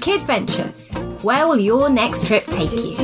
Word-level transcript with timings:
Kid 0.00 0.22
Ventures. 0.22 0.90
Where 1.22 1.48
will 1.48 1.58
your 1.58 1.90
next 1.90 2.26
trip 2.26 2.46
take 2.46 2.72
you? 2.72 2.94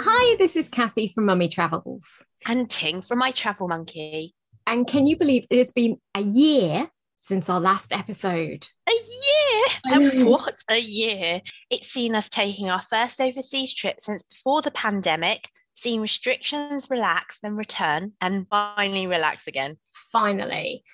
Hi, 0.00 0.36
this 0.36 0.54
is 0.54 0.68
Cathy 0.68 1.08
from 1.08 1.24
Mummy 1.24 1.48
Travels. 1.48 2.22
And 2.46 2.70
Ting 2.70 3.00
from 3.02 3.18
My 3.18 3.30
Travel 3.30 3.68
Monkey. 3.68 4.34
And 4.66 4.86
can 4.86 5.06
you 5.06 5.16
believe 5.16 5.46
it 5.50 5.58
has 5.58 5.72
been 5.72 5.96
a 6.14 6.20
year 6.20 6.88
since 7.20 7.48
our 7.48 7.60
last 7.60 7.92
episode? 7.92 8.68
A 8.88 8.92
year! 8.92 9.64
And 9.86 10.26
what 10.26 10.56
a 10.68 10.78
year! 10.78 11.40
It's 11.70 11.88
seen 11.88 12.14
us 12.14 12.28
taking 12.28 12.68
our 12.68 12.82
first 12.82 13.20
overseas 13.20 13.74
trip 13.74 14.00
since 14.00 14.22
before 14.22 14.60
the 14.60 14.70
pandemic, 14.70 15.48
seeing 15.74 16.00
restrictions 16.02 16.88
relax, 16.90 17.40
then 17.40 17.56
return, 17.56 18.12
and 18.20 18.46
finally 18.50 19.06
relax 19.06 19.46
again. 19.46 19.78
Finally. 20.12 20.84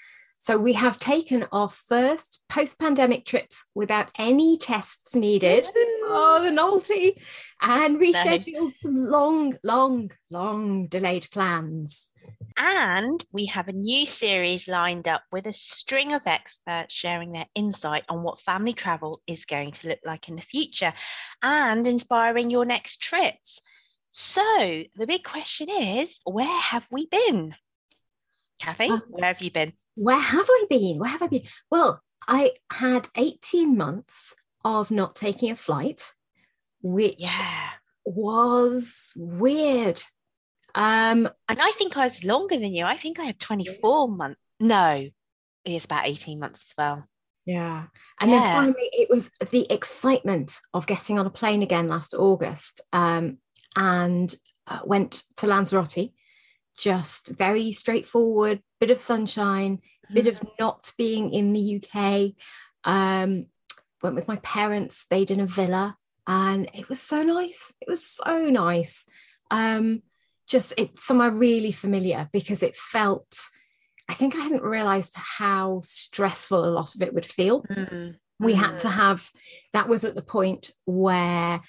So 0.45 0.58
we 0.58 0.74
have 0.74 0.98
taken 0.98 1.46
our 1.52 1.70
first 1.70 2.43
post-pandemic 2.50 3.25
trips 3.25 3.64
without 3.75 4.11
any 4.18 4.58
tests 4.58 5.14
needed. 5.14 5.66
Oh, 6.02 6.39
the 6.44 6.50
novelty! 6.50 7.18
And 7.62 7.96
rescheduled 7.96 8.75
some 8.75 9.07
long, 9.07 9.57
long, 9.64 10.11
long 10.29 10.88
delayed 10.88 11.29
plans. 11.30 12.11
And 12.58 13.25
we 13.32 13.46
have 13.46 13.68
a 13.68 13.72
new 13.72 14.04
series 14.04 14.68
lined 14.68 15.08
up 15.08 15.22
with 15.32 15.46
a 15.46 15.52
string 15.54 16.12
of 16.12 16.26
experts 16.26 16.93
sharing 16.93 17.32
their 17.32 17.46
insight 17.54 18.04
on 18.11 18.22
what 18.22 18.38
family 18.38 18.74
travel 18.74 19.22
is 19.26 19.46
going 19.46 19.72
to 19.72 19.88
look 19.88 20.00
like 20.04 20.29
in 20.29 20.36
the 20.36 20.43
future 20.43 20.93
and 21.43 21.86
inspiring 21.86 22.50
your 22.50 22.66
next 22.66 23.00
trips. 23.00 23.63
So 24.11 24.85
the 24.94 25.07
big 25.07 25.24
question 25.24 25.71
is, 25.71 26.21
where 26.24 26.61
have 26.61 26.86
we 26.90 27.07
been? 27.07 27.54
Cathy, 28.64 28.89
uh, 28.89 29.00
where 29.09 29.27
have 29.27 29.43
you 29.43 29.50
been? 29.50 29.75
Where 29.95 30.18
have 30.18 30.46
I 30.49 30.64
been? 30.71 30.99
Where 30.99 31.11
have 31.11 31.22
I 31.22 31.27
been? 31.27 31.43
Well, 31.71 32.00
I 32.27 32.53
had 32.72 33.09
18 33.17 33.77
months 33.77 34.34
of 34.64 34.91
not 34.91 35.14
taking 35.14 35.50
a 35.50 35.56
flight, 35.56 36.14
which 36.83 37.16
yeah. 37.19 37.69
was 38.06 39.12
weird. 39.16 40.03
Um, 40.75 41.28
and 41.48 41.61
I 41.61 41.72
think 41.72 41.98
I 41.98 42.05
was 42.05 42.25
longer 42.25 42.58
than 42.58 42.72
you. 42.72 42.86
I 42.86 42.97
think 42.97 43.19
I 43.19 43.25
had 43.25 43.38
24 43.38 44.08
months. 44.08 44.41
No, 44.58 45.08
it's 45.66 45.84
about 45.84 46.06
18 46.06 46.41
months 46.41 46.69
as 46.70 46.75
well. 46.78 47.05
Yeah. 47.44 47.84
And 48.19 48.31
yeah. 48.31 48.41
then 48.41 48.53
finally, 48.55 48.88
it 48.92 49.10
was 49.10 49.31
the 49.50 49.70
excitement 49.70 50.58
of 50.72 50.86
getting 50.86 51.19
on 51.19 51.27
a 51.27 51.31
plane 51.31 51.62
again 51.62 51.88
last 51.88 52.14
August 52.14 52.81
um, 52.94 53.36
and 53.77 54.34
uh, 54.66 54.81
went 54.86 55.25
to 55.36 55.47
Lanzarote 55.47 56.10
just 56.77 57.36
very 57.36 57.72
straightforward, 57.72 58.62
bit 58.80 58.91
of 58.91 58.98
sunshine, 58.98 59.77
mm-hmm. 59.77 60.14
bit 60.14 60.27
of 60.27 60.36
mm-hmm. 60.36 60.48
not 60.58 60.92
being 60.97 61.33
in 61.33 61.53
the 61.53 61.83
UK. 61.83 62.33
Um, 62.84 63.47
went 64.03 64.14
with 64.14 64.28
my 64.28 64.36
parents, 64.36 64.98
stayed 64.98 65.31
in 65.31 65.41
a 65.41 65.47
villa, 65.47 65.97
and 66.27 66.69
it 66.75 66.89
was 66.89 67.00
so 67.00 67.22
nice. 67.22 67.72
It 67.81 67.89
was 67.89 68.05
so 68.05 68.50
nice. 68.50 69.05
Um, 69.50 70.03
just 70.47 70.75
it's 70.77 71.05
somewhere 71.05 71.31
really 71.31 71.72
familiar 71.72 72.28
because 72.33 72.62
it 72.62 72.77
felt. 72.77 73.48
I 74.06 74.12
think 74.12 74.34
I 74.34 74.41
hadn't 74.41 74.62
realized 74.62 75.14
how 75.16 75.81
stressful 75.83 76.62
a 76.62 76.69
lot 76.69 76.94
of 76.94 77.00
it 77.00 77.14
would 77.14 77.25
feel. 77.25 77.62
Mm-hmm. 77.62 78.11
We 78.38 78.53
had 78.53 78.78
to 78.81 78.88
mm-hmm. 78.88 78.98
have 78.98 79.31
that 79.72 79.88
was 79.88 80.05
at 80.05 80.14
the 80.14 80.22
point 80.22 80.72
where 80.84 81.62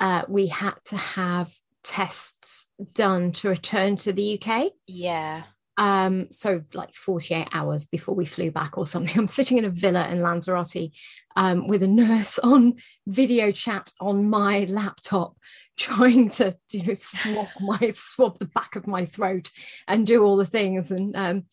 uh, 0.00 0.22
we 0.28 0.48
had 0.48 0.74
to 0.86 0.96
have 0.96 1.54
tests 1.84 2.66
done 2.92 3.32
to 3.32 3.48
return 3.48 3.96
to 3.98 4.12
the 4.12 4.40
UK. 4.40 4.72
Yeah. 4.86 5.44
Um, 5.78 6.26
so 6.32 6.62
like 6.74 6.92
48 6.94 7.48
hours 7.52 7.86
before 7.86 8.16
we 8.16 8.24
flew 8.24 8.50
back 8.50 8.76
or 8.76 8.84
something. 8.84 9.16
I'm 9.18 9.28
sitting 9.28 9.58
in 9.58 9.64
a 9.64 9.70
villa 9.70 10.08
in 10.08 10.20
Lanzarote 10.20 10.92
um, 11.36 11.68
with 11.68 11.82
a 11.82 11.88
nurse 11.88 12.38
on 12.42 12.74
video 13.06 13.52
chat 13.52 13.92
on 14.00 14.28
my 14.28 14.64
laptop, 14.64 15.36
trying 15.78 16.28
to 16.30 16.56
you 16.72 16.84
know 16.84 16.94
swab 16.94 17.46
my 17.60 17.92
swab 17.94 18.38
the 18.38 18.46
back 18.46 18.74
of 18.74 18.88
my 18.88 19.04
throat 19.06 19.50
and 19.86 20.06
do 20.06 20.24
all 20.24 20.36
the 20.36 20.44
things. 20.44 20.90
And 20.90 21.16
um, 21.16 21.44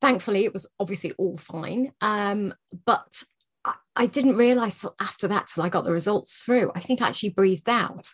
thankfully, 0.00 0.44
it 0.44 0.54
was 0.54 0.66
obviously 0.80 1.12
all 1.18 1.36
fine. 1.36 1.92
Um, 2.00 2.54
but 2.86 3.22
I, 3.66 3.74
I 3.94 4.06
didn't 4.06 4.36
realize 4.36 4.80
till 4.80 4.94
after 4.98 5.28
that 5.28 5.48
till 5.48 5.62
I 5.62 5.68
got 5.68 5.84
the 5.84 5.92
results 5.92 6.38
through. 6.38 6.72
I 6.74 6.80
think 6.80 7.02
I 7.02 7.08
actually 7.08 7.30
breathed 7.30 7.68
out 7.68 8.08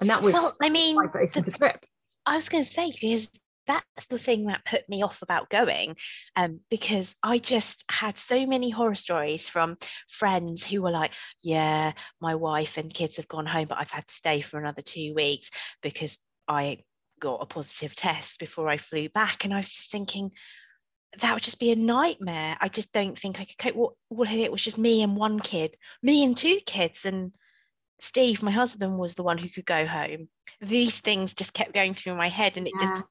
and 0.00 0.10
that 0.10 0.22
was 0.22 0.34
well, 0.34 0.56
I 0.62 0.68
mean 0.68 0.96
the, 0.96 1.42
the 1.44 1.50
trip. 1.50 1.84
I 2.24 2.34
was 2.34 2.48
going 2.48 2.64
to 2.64 2.70
say 2.70 2.90
because 2.90 3.30
that's 3.66 4.06
the 4.06 4.18
thing 4.18 4.46
that 4.46 4.64
put 4.64 4.88
me 4.88 5.02
off 5.02 5.22
about 5.22 5.50
going 5.50 5.96
um, 6.36 6.60
because 6.70 7.14
I 7.22 7.38
just 7.38 7.84
had 7.90 8.18
so 8.18 8.46
many 8.46 8.70
horror 8.70 8.94
stories 8.94 9.48
from 9.48 9.76
friends 10.08 10.64
who 10.64 10.82
were 10.82 10.90
like, 10.90 11.12
Yeah, 11.42 11.92
my 12.20 12.34
wife 12.36 12.78
and 12.78 12.92
kids 12.92 13.16
have 13.16 13.28
gone 13.28 13.46
home, 13.46 13.66
but 13.68 13.78
I've 13.78 13.90
had 13.90 14.06
to 14.06 14.14
stay 14.14 14.40
for 14.40 14.58
another 14.58 14.82
two 14.82 15.14
weeks 15.14 15.50
because 15.82 16.16
I 16.48 16.78
got 17.20 17.42
a 17.42 17.46
positive 17.46 17.94
test 17.94 18.38
before 18.38 18.68
I 18.68 18.76
flew 18.76 19.08
back. 19.08 19.44
And 19.44 19.52
I 19.52 19.56
was 19.56 19.68
just 19.68 19.90
thinking, 19.90 20.30
that 21.20 21.34
would 21.34 21.42
just 21.42 21.58
be 21.58 21.72
a 21.72 21.76
nightmare. 21.76 22.56
I 22.60 22.68
just 22.68 22.92
don't 22.92 23.18
think 23.18 23.40
I 23.40 23.44
could 23.44 23.58
cope. 23.58 23.74
What, 23.74 23.94
what 24.08 24.30
it 24.30 24.52
was 24.52 24.62
just 24.62 24.78
me 24.78 25.02
and 25.02 25.16
one 25.16 25.40
kid, 25.40 25.76
me 26.02 26.24
and 26.24 26.36
two 26.36 26.58
kids, 26.66 27.06
and 27.06 27.34
Steve, 27.98 28.42
my 28.42 28.50
husband, 28.50 28.98
was 28.98 29.14
the 29.14 29.22
one 29.22 29.38
who 29.38 29.48
could 29.48 29.66
go 29.66 29.86
home. 29.86 30.28
These 30.60 31.00
things 31.00 31.34
just 31.34 31.54
kept 31.54 31.74
going 31.74 31.94
through 31.94 32.16
my 32.16 32.28
head, 32.28 32.56
and 32.56 32.66
it 32.66 32.74
yeah. 32.80 32.86
just 32.86 33.02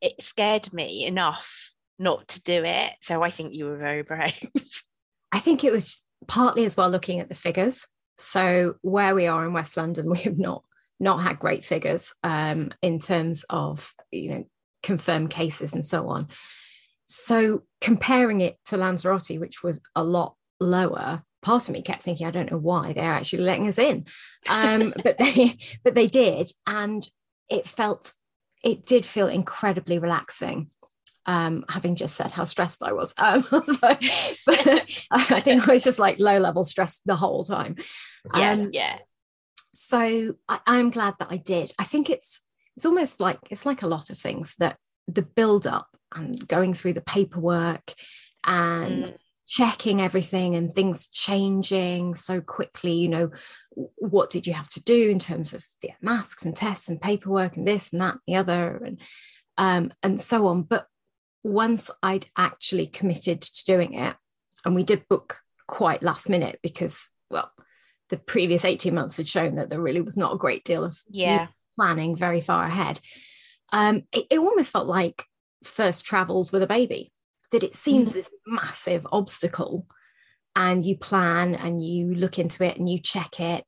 it 0.00 0.24
scared 0.24 0.72
me 0.72 1.04
enough 1.06 1.74
not 1.98 2.28
to 2.28 2.42
do 2.42 2.64
it. 2.64 2.92
So 3.00 3.22
I 3.22 3.30
think 3.30 3.54
you 3.54 3.66
were 3.66 3.76
very 3.76 4.02
brave. 4.02 4.50
I 5.30 5.38
think 5.38 5.64
it 5.64 5.72
was 5.72 6.04
partly 6.26 6.64
as 6.64 6.76
well 6.76 6.90
looking 6.90 7.20
at 7.20 7.28
the 7.28 7.34
figures. 7.34 7.86
So 8.18 8.76
where 8.82 9.14
we 9.14 9.26
are 9.26 9.46
in 9.46 9.52
West 9.52 9.76
London, 9.76 10.10
we 10.10 10.18
have 10.18 10.38
not 10.38 10.64
not 11.00 11.22
had 11.22 11.38
great 11.38 11.64
figures 11.64 12.12
um, 12.22 12.70
in 12.80 12.98
terms 12.98 13.44
of 13.50 13.92
you 14.10 14.30
know 14.30 14.44
confirmed 14.82 15.30
cases 15.30 15.72
and 15.72 15.84
so 15.84 16.08
on. 16.08 16.28
So 17.06 17.64
comparing 17.80 18.40
it 18.40 18.56
to 18.66 18.76
Lanzarote, 18.76 19.38
which 19.38 19.62
was 19.62 19.80
a 19.94 20.02
lot 20.02 20.34
lower, 20.60 21.22
part 21.42 21.68
of 21.68 21.74
me 21.74 21.82
kept 21.82 22.02
thinking, 22.02 22.26
I 22.26 22.30
don't 22.30 22.50
know 22.50 22.58
why 22.58 22.92
they're 22.92 23.12
actually 23.12 23.42
letting 23.42 23.68
us 23.68 23.78
in, 23.78 24.06
um, 24.48 24.94
but 25.04 25.18
they 25.18 25.58
but 25.84 25.94
they 25.94 26.06
did, 26.06 26.50
and 26.66 27.06
it 27.50 27.66
felt 27.66 28.12
it 28.64 28.86
did 28.86 29.04
feel 29.04 29.28
incredibly 29.28 29.98
relaxing. 29.98 30.70
Um, 31.24 31.64
having 31.68 31.94
just 31.94 32.16
said 32.16 32.32
how 32.32 32.42
stressed 32.42 32.82
I 32.82 32.92
was, 32.92 33.14
um, 33.16 33.42
so, 33.50 33.96
but 34.44 34.96
I 35.10 35.40
think 35.40 35.68
I 35.68 35.74
was 35.74 35.84
just 35.84 36.00
like 36.00 36.18
low 36.18 36.38
level 36.38 36.64
stress 36.64 36.98
the 37.04 37.14
whole 37.14 37.44
time. 37.44 37.76
Yeah, 38.34 38.52
um, 38.52 38.70
yeah. 38.72 38.98
So 39.72 40.34
I, 40.48 40.60
I'm 40.66 40.90
glad 40.90 41.14
that 41.20 41.28
I 41.30 41.36
did. 41.36 41.72
I 41.78 41.84
think 41.84 42.10
it's 42.10 42.40
it's 42.76 42.86
almost 42.86 43.20
like 43.20 43.38
it's 43.50 43.66
like 43.66 43.82
a 43.82 43.86
lot 43.86 44.10
of 44.10 44.18
things 44.18 44.56
that 44.58 44.78
the 45.06 45.22
build 45.22 45.66
up 45.66 45.88
and 46.14 46.46
going 46.48 46.74
through 46.74 46.94
the 46.94 47.00
paperwork 47.00 47.94
and 48.44 49.04
mm 49.04 49.16
checking 49.52 50.00
everything 50.00 50.54
and 50.54 50.74
things 50.74 51.08
changing 51.08 52.14
so 52.14 52.40
quickly 52.40 52.92
you 52.92 53.06
know 53.06 53.30
what 53.96 54.30
did 54.30 54.46
you 54.46 54.54
have 54.54 54.70
to 54.70 54.82
do 54.82 55.10
in 55.10 55.18
terms 55.18 55.52
of 55.52 55.62
the 55.82 55.90
masks 56.00 56.46
and 56.46 56.56
tests 56.56 56.88
and 56.88 57.02
paperwork 57.02 57.54
and 57.54 57.68
this 57.68 57.92
and 57.92 58.00
that 58.00 58.14
and 58.14 58.20
the 58.26 58.36
other 58.36 58.82
and 58.82 58.98
um, 59.58 59.92
and 60.02 60.18
so 60.18 60.46
on. 60.46 60.62
But 60.62 60.86
once 61.44 61.90
i'd 62.02 62.24
actually 62.36 62.86
committed 62.86 63.42
to 63.42 63.64
doing 63.64 63.92
it 63.94 64.16
and 64.64 64.74
we 64.74 64.84
did 64.84 65.06
book 65.08 65.40
quite 65.66 66.02
last 66.02 66.28
minute 66.28 66.58
because 66.62 67.10
well 67.30 67.50
the 68.08 68.16
previous 68.16 68.64
18 68.64 68.94
months 68.94 69.18
had 69.18 69.28
shown 69.28 69.56
that 69.56 69.68
there 69.68 69.80
really 69.80 70.00
was 70.00 70.16
not 70.16 70.32
a 70.32 70.38
great 70.38 70.64
deal 70.64 70.84
of 70.84 70.98
yeah. 71.10 71.48
planning 71.76 72.16
very 72.16 72.40
far 72.40 72.64
ahead. 72.64 73.00
Um, 73.72 74.04
it, 74.12 74.26
it 74.30 74.38
almost 74.38 74.70
felt 74.70 74.86
like 74.86 75.24
first 75.64 76.04
travels 76.04 76.52
with 76.52 76.62
a 76.62 76.66
baby 76.66 77.12
that 77.52 77.62
it 77.62 77.74
seems 77.74 78.10
mm. 78.10 78.14
this 78.14 78.30
massive 78.46 79.06
obstacle 79.12 79.86
and 80.56 80.84
you 80.84 80.96
plan 80.96 81.54
and 81.54 81.84
you 81.84 82.14
look 82.14 82.38
into 82.38 82.64
it 82.64 82.76
and 82.76 82.88
you 82.88 82.98
check 82.98 83.40
it 83.40 83.64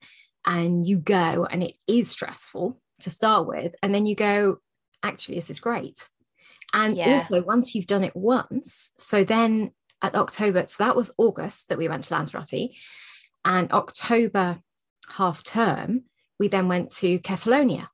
and 0.46 0.86
you 0.86 0.98
go 0.98 1.46
and 1.50 1.62
it 1.62 1.76
is 1.86 2.10
stressful 2.10 2.78
to 3.00 3.10
start 3.10 3.46
with. 3.46 3.74
And 3.82 3.94
then 3.94 4.06
you 4.06 4.14
go 4.14 4.58
actually 5.02 5.36
this 5.36 5.50
is 5.50 5.60
great. 5.60 6.08
And 6.72 6.96
yeah. 6.96 7.12
also 7.14 7.42
once 7.42 7.74
you've 7.74 7.86
done 7.86 8.04
it 8.04 8.16
once 8.16 8.90
so 8.98 9.22
then 9.22 9.70
at 10.02 10.14
october 10.14 10.64
so 10.66 10.84
that 10.84 10.96
was 10.96 11.14
august 11.16 11.68
that 11.68 11.78
we 11.78 11.88
went 11.88 12.04
to 12.04 12.14
lanzarote 12.14 12.70
and 13.44 13.72
october 13.72 14.58
half 15.08 15.42
term 15.42 16.02
we 16.38 16.48
then 16.48 16.68
went 16.68 16.90
to 16.90 17.18
kefalonia 17.20 17.88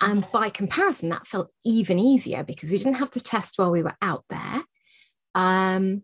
and 0.00 0.26
by 0.32 0.50
comparison 0.50 1.08
that 1.08 1.26
felt 1.26 1.50
even 1.64 1.98
easier 1.98 2.44
because 2.44 2.70
we 2.70 2.78
didn't 2.78 2.94
have 2.94 3.10
to 3.10 3.22
test 3.22 3.58
while 3.58 3.70
we 3.70 3.82
were 3.82 3.96
out 4.02 4.24
there 4.28 4.62
um, 5.38 6.02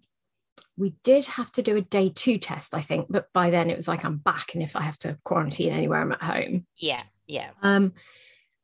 we 0.77 0.95
did 1.03 1.27
have 1.27 1.51
to 1.53 1.63
do 1.63 1.77
a 1.77 1.81
day 1.81 2.09
two 2.09 2.39
test, 2.39 2.73
I 2.73 2.81
think, 2.81 3.07
but 3.11 3.33
by 3.33 3.51
then 3.51 3.69
it 3.69 3.77
was 3.77 3.89
like 3.89 4.05
I'm 4.05 4.17
back, 4.17 4.55
and 4.55 4.63
if 4.63 4.77
I 4.77 4.83
have 4.83 4.99
to 5.01 5.19
quarantine 5.25 5.73
anywhere, 5.73 6.01
I'm 6.01 6.13
at 6.13 6.23
home. 6.23 6.67
Yeah, 6.77 7.03
yeah. 7.27 7.51
Um, 7.61 7.93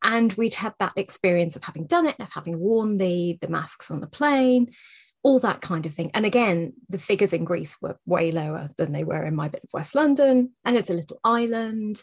and 0.03 0.33
we'd 0.35 0.55
had 0.55 0.75
that 0.79 0.93
experience 0.97 1.57
of 1.57 1.65
having 1.65 1.87
done 1.87 2.07
it, 2.07 2.17
of 2.21 2.33
having 2.33 2.59
worn 2.59 2.97
the 2.97 3.37
the 3.41 3.49
masks 3.49 3.91
on 3.91 4.01
the 4.01 4.07
plane, 4.07 4.73
all 5.23 5.41
that 5.41 5.61
kind 5.61 5.87
of 5.87 5.95
thing. 5.95 6.11
And 6.15 6.25
again, 6.25 6.75
the 6.89 6.99
figures 6.99 7.33
in 7.33 7.45
Greece 7.45 7.77
were 7.83 7.99
way 8.07 8.31
lower 8.31 8.71
than 8.77 8.93
they 8.93 9.05
were 9.05 9.25
in 9.25 9.37
my 9.37 9.49
bit 9.49 9.65
of 9.65 9.73
West 9.73 9.95
London. 9.95 10.53
And 10.65 10.77
it's 10.77 10.91
a 10.91 10.95
little 10.95 11.21
island. 11.25 12.03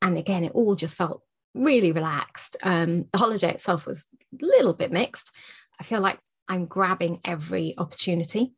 And 0.00 0.16
again, 0.18 0.44
it 0.44 0.52
all 0.52 0.74
just 0.74 0.96
felt 0.96 1.22
really 1.54 1.92
relaxed. 1.92 2.56
Um, 2.62 3.06
the 3.12 3.18
holiday 3.18 3.50
itself 3.50 3.86
was 3.86 4.08
a 4.40 4.44
little 4.44 4.74
bit 4.74 4.92
mixed. 4.92 5.32
I 5.80 5.82
feel 5.82 6.00
like 6.00 6.18
I'm 6.48 6.66
grabbing 6.66 7.20
every 7.24 7.74
opportunity 7.78 8.54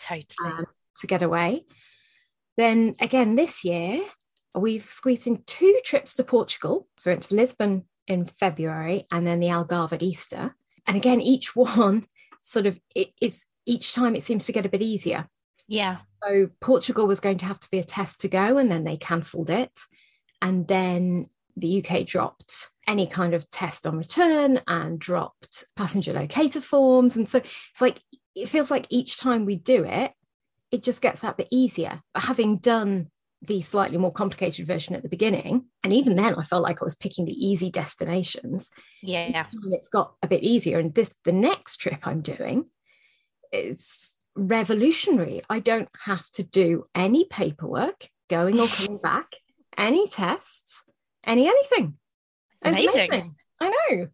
totally. 0.00 0.26
um, 0.44 0.66
to 0.98 1.06
get 1.06 1.22
away. 1.22 1.64
Then 2.56 2.94
again, 3.00 3.36
this 3.36 3.64
year, 3.64 4.02
we've 4.54 4.84
squeezed 4.84 5.26
in 5.26 5.42
two 5.46 5.80
trips 5.84 6.14
to 6.14 6.24
Portugal. 6.24 6.88
So 6.96 7.10
we 7.10 7.14
went 7.14 7.22
to 7.24 7.34
Lisbon 7.34 7.84
in 8.06 8.24
February 8.24 9.06
and 9.10 9.26
then 9.26 9.40
the 9.40 9.48
Algarve 9.48 9.92
at 9.92 10.02
Easter. 10.02 10.56
And 10.86 10.96
again, 10.96 11.20
each 11.20 11.54
one 11.56 12.06
sort 12.40 12.66
of 12.66 12.78
it 12.94 13.08
is 13.20 13.44
each 13.66 13.94
time 13.94 14.16
it 14.16 14.22
seems 14.22 14.46
to 14.46 14.52
get 14.52 14.66
a 14.66 14.70
bit 14.70 14.82
easier. 14.82 15.28
Yeah. 15.68 15.98
So 16.24 16.48
Portugal 16.60 17.06
was 17.06 17.20
going 17.20 17.38
to 17.38 17.44
have 17.44 17.60
to 17.60 17.70
be 17.70 17.78
a 17.78 17.84
test 17.84 18.22
to 18.22 18.28
go, 18.28 18.56
and 18.56 18.72
then 18.72 18.84
they 18.84 18.96
cancelled 18.96 19.50
it. 19.50 19.78
And 20.40 20.66
then 20.66 21.28
the 21.58 21.84
UK 21.84 22.06
dropped 22.06 22.70
any 22.86 23.06
kind 23.06 23.34
of 23.34 23.50
test 23.50 23.86
on 23.86 23.98
return 23.98 24.60
and 24.66 24.98
dropped 24.98 25.64
passenger 25.76 26.12
locator 26.12 26.60
forms. 26.60 27.16
And 27.16 27.28
so 27.28 27.38
it's 27.38 27.80
like, 27.80 28.00
it 28.34 28.48
feels 28.48 28.70
like 28.70 28.86
each 28.90 29.18
time 29.18 29.44
we 29.44 29.56
do 29.56 29.84
it, 29.84 30.12
it 30.70 30.82
just 30.82 31.02
gets 31.02 31.20
that 31.20 31.36
bit 31.36 31.48
easier. 31.50 32.02
But 32.14 32.24
having 32.24 32.58
done 32.58 33.08
the 33.42 33.60
slightly 33.62 33.98
more 33.98 34.12
complicated 34.12 34.66
version 34.66 34.94
at 34.94 35.02
the 35.02 35.08
beginning, 35.08 35.66
and 35.84 35.92
even 35.92 36.16
then 36.16 36.34
I 36.34 36.42
felt 36.42 36.62
like 36.62 36.82
I 36.82 36.84
was 36.84 36.94
picking 36.94 37.24
the 37.24 37.32
easy 37.32 37.70
destinations. 37.70 38.70
Yeah. 39.02 39.46
It's 39.70 39.88
got 39.88 40.14
a 40.22 40.28
bit 40.28 40.42
easier. 40.42 40.78
And 40.78 40.94
this, 40.94 41.14
the 41.24 41.32
next 41.32 41.76
trip 41.76 42.00
I'm 42.04 42.20
doing, 42.20 42.66
is 43.52 44.14
revolutionary. 44.34 45.42
I 45.48 45.60
don't 45.60 45.88
have 46.04 46.30
to 46.32 46.42
do 46.42 46.86
any 46.94 47.24
paperwork 47.24 48.08
going 48.28 48.60
or 48.60 48.66
coming 48.66 48.98
back, 48.98 49.32
any 49.76 50.06
tests, 50.06 50.82
any 51.24 51.48
anything. 51.48 51.94
Amazing. 52.62 52.88
amazing. 52.88 53.34
I 53.60 53.68
know. 53.70 54.08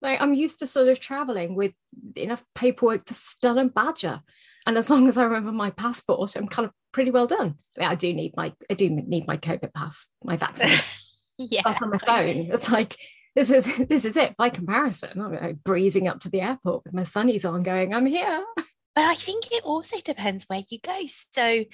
Like 0.00 0.20
I'm 0.20 0.34
used 0.34 0.60
to 0.60 0.66
sort 0.66 0.88
of 0.88 1.00
traveling 1.00 1.54
with 1.54 1.74
enough 2.14 2.44
paperwork 2.54 3.04
to 3.06 3.14
stun 3.14 3.58
and 3.58 3.72
badger. 3.72 4.20
And 4.66 4.76
as 4.76 4.90
long 4.90 5.08
as 5.08 5.18
I 5.18 5.24
remember 5.24 5.52
my 5.52 5.70
passport, 5.70 6.36
I'm 6.36 6.48
kind 6.48 6.66
of 6.66 6.72
pretty 6.92 7.10
well 7.10 7.26
done. 7.26 7.56
I, 7.76 7.80
mean, 7.80 7.88
I 7.88 7.94
do 7.94 8.12
need 8.12 8.34
my 8.36 8.52
I 8.70 8.74
do 8.74 8.88
need 8.90 9.26
my 9.26 9.36
COVID 9.36 9.72
pass, 9.72 10.10
my 10.22 10.36
vaccine 10.36 10.78
yeah. 11.38 11.62
pass 11.62 11.82
on 11.82 11.90
my 11.90 11.98
phone. 11.98 12.50
It's 12.52 12.70
like 12.70 12.96
this 13.34 13.50
is 13.50 13.88
this 13.88 14.04
is 14.04 14.16
it 14.16 14.36
by 14.36 14.48
comparison. 14.48 15.20
I'm 15.20 15.32
like 15.32 15.64
breezing 15.64 16.08
up 16.08 16.20
to 16.20 16.30
the 16.30 16.40
airport 16.40 16.84
with 16.84 16.94
my 16.94 17.02
sunnies 17.02 17.48
on, 17.48 17.62
going, 17.62 17.94
I'm 17.94 18.06
here. 18.06 18.44
But 18.94 19.04
I 19.04 19.14
think 19.14 19.52
it 19.52 19.62
also 19.62 20.00
depends 20.00 20.44
where 20.48 20.62
you 20.68 20.78
go. 20.80 20.98
So 21.32 21.64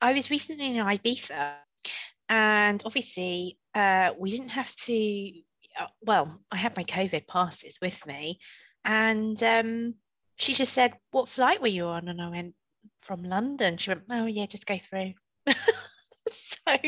I 0.00 0.12
was 0.14 0.30
recently 0.30 0.74
in 0.74 0.84
Ibiza, 0.84 1.52
and 2.28 2.82
obviously 2.86 3.58
uh, 3.74 4.12
we 4.18 4.30
didn't 4.30 4.50
have 4.50 4.74
to. 4.76 5.32
Uh, 5.78 5.86
well, 6.02 6.38
I 6.50 6.56
had 6.56 6.76
my 6.76 6.84
COVID 6.84 7.26
passes 7.26 7.78
with 7.80 8.04
me, 8.06 8.38
and 8.84 9.40
um, 9.42 9.94
she 10.36 10.54
just 10.54 10.72
said, 10.72 10.96
"What 11.10 11.28
flight 11.28 11.60
were 11.60 11.68
you 11.68 11.86
on?" 11.86 12.08
And 12.08 12.20
I 12.20 12.28
went, 12.28 12.54
"From 13.00 13.22
London." 13.22 13.78
She 13.78 13.90
went, 13.90 14.02
"Oh 14.10 14.26
yeah, 14.26 14.46
just 14.46 14.66
go 14.66 14.78
through." 14.78 15.14
so 16.30 16.78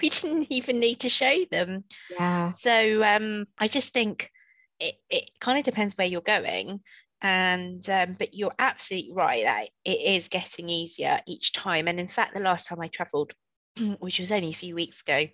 we 0.00 0.08
didn't 0.08 0.48
even 0.50 0.80
need 0.80 1.00
to 1.00 1.08
show 1.08 1.44
them. 1.50 1.84
Yeah. 2.10 2.52
So 2.52 3.02
um, 3.02 3.46
I 3.58 3.68
just 3.68 3.92
think 3.92 4.30
it, 4.80 4.94
it 5.10 5.30
kind 5.40 5.58
of 5.58 5.64
depends 5.64 5.96
where 5.96 6.06
you're 6.06 6.20
going. 6.20 6.80
And 7.22 7.88
um, 7.88 8.16
but 8.18 8.34
you're 8.34 8.54
absolutely 8.58 9.12
right 9.12 9.44
that 9.44 9.68
it 9.84 10.00
is 10.00 10.28
getting 10.28 10.68
easier 10.68 11.20
each 11.26 11.52
time. 11.54 11.88
And 11.88 11.98
in 11.98 12.08
fact, 12.08 12.34
the 12.34 12.40
last 12.40 12.66
time 12.66 12.80
I 12.80 12.88
travelled, 12.88 13.32
which 13.98 14.20
was 14.20 14.30
only 14.30 14.50
a 14.50 14.54
few 14.54 14.74
weeks 14.74 15.00
ago, 15.00 15.28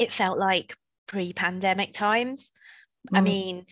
it 0.00 0.12
felt 0.12 0.38
like 0.38 0.76
pre-pandemic 1.06 1.92
times. 1.92 2.50
I 3.12 3.20
Mm. 3.20 3.24
mean, 3.24 3.66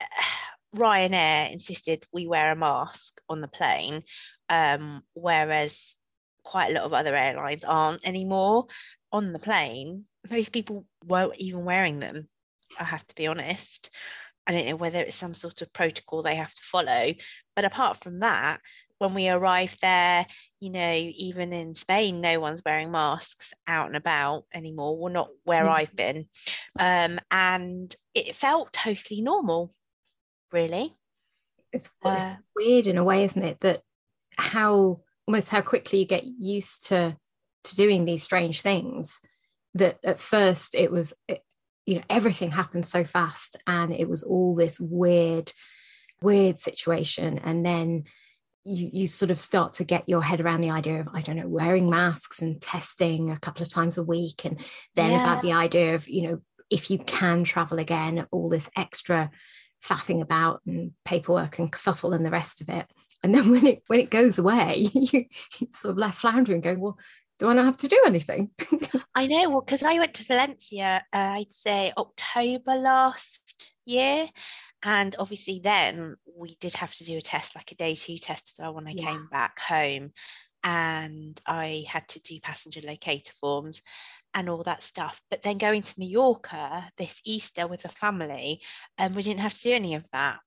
Ryanair 0.74 1.52
insisted 1.52 2.06
we 2.12 2.26
wear 2.26 2.52
a 2.52 2.56
mask 2.56 3.20
on 3.28 3.40
the 3.40 3.48
plane, 3.48 4.02
um, 4.48 5.02
whereas 5.12 5.96
quite 6.42 6.70
a 6.70 6.74
lot 6.74 6.84
of 6.84 6.92
other 6.92 7.14
airlines 7.14 7.64
aren't 7.64 8.06
anymore. 8.06 8.66
On 9.12 9.32
the 9.32 9.38
plane, 9.38 10.06
most 10.30 10.52
people 10.52 10.86
weren't 11.04 11.36
even 11.36 11.64
wearing 11.64 12.00
them. 12.00 12.28
I 12.80 12.84
have 12.84 13.06
to 13.06 13.14
be 13.14 13.26
honest. 13.26 13.90
I 14.46 14.52
don't 14.52 14.66
know 14.66 14.76
whether 14.76 15.00
it's 15.00 15.16
some 15.16 15.34
sort 15.34 15.60
of 15.62 15.72
protocol 15.72 16.22
they 16.22 16.36
have 16.36 16.54
to 16.54 16.62
follow, 16.62 17.12
but 17.54 17.64
apart 17.64 17.98
from 17.98 18.20
that, 18.20 18.60
when 18.98 19.14
we 19.14 19.28
arrived 19.28 19.80
there, 19.82 20.26
you 20.60 20.70
know, 20.70 20.92
even 20.94 21.52
in 21.52 21.74
Spain, 21.74 22.20
no 22.20 22.40
one's 22.40 22.62
wearing 22.64 22.90
masks 22.90 23.52
out 23.66 23.88
and 23.88 23.96
about 23.96 24.44
anymore. 24.54 24.96
Well, 24.98 25.12
not 25.12 25.28
where 25.44 25.64
Mm. 25.64 25.70
I've 25.70 25.94
been. 25.96 26.28
Um, 26.78 27.18
and 27.30 27.94
it 28.14 28.36
felt 28.36 28.72
totally 28.72 29.20
normal, 29.20 29.74
really. 30.52 30.96
it's, 31.72 31.90
it's 32.04 32.24
Uh, 32.24 32.36
weird 32.54 32.86
in 32.86 32.96
a 32.96 33.04
way, 33.04 33.24
isn't 33.24 33.44
it? 33.44 33.60
That 33.60 33.82
how 34.38 35.02
almost 35.26 35.50
how 35.50 35.60
quickly 35.60 35.98
you 36.00 36.06
get 36.06 36.24
used 36.24 36.86
to 36.86 37.16
to 37.64 37.76
doing 37.76 38.04
these 38.04 38.22
strange 38.22 38.62
things. 38.62 39.20
That 39.74 39.98
at 40.04 40.20
first 40.20 40.74
it 40.74 40.90
was, 40.90 41.12
it, 41.28 41.42
you 41.84 41.96
know, 41.96 42.04
everything 42.08 42.52
happened 42.52 42.86
so 42.86 43.04
fast, 43.04 43.56
and 43.66 43.92
it 43.92 44.08
was 44.08 44.22
all 44.22 44.54
this 44.54 44.80
weird, 44.80 45.52
weird 46.22 46.58
situation, 46.58 47.38
and 47.38 47.66
then. 47.66 48.04
You, 48.68 48.90
you 48.92 49.06
sort 49.06 49.30
of 49.30 49.38
start 49.38 49.74
to 49.74 49.84
get 49.84 50.08
your 50.08 50.22
head 50.22 50.40
around 50.40 50.60
the 50.60 50.72
idea 50.72 51.00
of 51.00 51.08
I 51.12 51.20
don't 51.20 51.36
know 51.36 51.46
wearing 51.46 51.88
masks 51.88 52.42
and 52.42 52.60
testing 52.60 53.30
a 53.30 53.38
couple 53.38 53.62
of 53.62 53.70
times 53.70 53.96
a 53.96 54.02
week 54.02 54.44
and 54.44 54.58
then 54.96 55.12
about 55.12 55.42
the 55.42 55.52
idea 55.52 55.94
of 55.94 56.08
you 56.08 56.22
know 56.22 56.40
if 56.68 56.90
you 56.90 56.98
can 56.98 57.44
travel 57.44 57.78
again 57.78 58.26
all 58.32 58.48
this 58.48 58.68
extra 58.76 59.30
faffing 59.84 60.20
about 60.20 60.60
and 60.66 60.92
paperwork 61.04 61.58
and 61.58 61.70
kerfuffle 61.70 62.14
and 62.14 62.24
the 62.24 62.30
rest 62.30 62.60
of 62.60 62.68
it. 62.68 62.86
And 63.22 63.34
then 63.34 63.50
when 63.50 63.66
it 63.66 63.82
when 63.86 64.00
it 64.00 64.10
goes 64.10 64.38
away, 64.38 64.88
you 64.94 65.24
sort 65.70 65.92
of 65.92 65.98
left 65.98 66.18
floundering, 66.18 66.60
going, 66.60 66.80
"Well, 66.80 66.98
do 67.38 67.48
I 67.48 67.52
not 67.52 67.64
have 67.64 67.76
to 67.78 67.88
do 67.88 68.02
anything?" 68.06 68.50
I 69.14 69.26
know, 69.26 69.50
well, 69.50 69.60
because 69.60 69.82
I 69.82 69.98
went 69.98 70.14
to 70.14 70.24
Valencia, 70.24 71.04
uh, 71.12 71.16
I'd 71.16 71.52
say 71.52 71.92
October 71.96 72.74
last 72.74 73.72
year. 73.84 74.28
And 74.82 75.16
obviously, 75.18 75.60
then 75.62 76.16
we 76.36 76.56
did 76.60 76.74
have 76.74 76.94
to 76.96 77.04
do 77.04 77.16
a 77.18 77.22
test, 77.22 77.54
like 77.56 77.72
a 77.72 77.76
day 77.76 77.94
two 77.94 78.18
test 78.18 78.50
as 78.54 78.62
well, 78.62 78.74
when 78.74 78.86
I 78.86 78.92
Yeah. 78.92 79.04
came 79.04 79.26
back 79.26 79.58
home. 79.58 80.12
And 80.64 81.40
I 81.46 81.84
had 81.88 82.08
to 82.10 82.20
do 82.20 82.40
passenger 82.40 82.80
locator 82.82 83.32
forms 83.40 83.82
and 84.34 84.48
all 84.48 84.62
that 84.64 84.82
stuff. 84.82 85.20
But 85.30 85.42
then 85.42 85.58
going 85.58 85.82
to 85.82 85.94
Mallorca 85.98 86.90
this 86.98 87.20
Easter 87.24 87.66
with 87.68 87.82
the 87.82 87.88
family, 87.88 88.60
um, 88.98 89.14
we 89.14 89.22
didn't 89.22 89.40
have 89.40 89.54
to 89.54 89.62
do 89.62 89.72
any 89.74 89.94
of 89.94 90.04
that. 90.12 90.40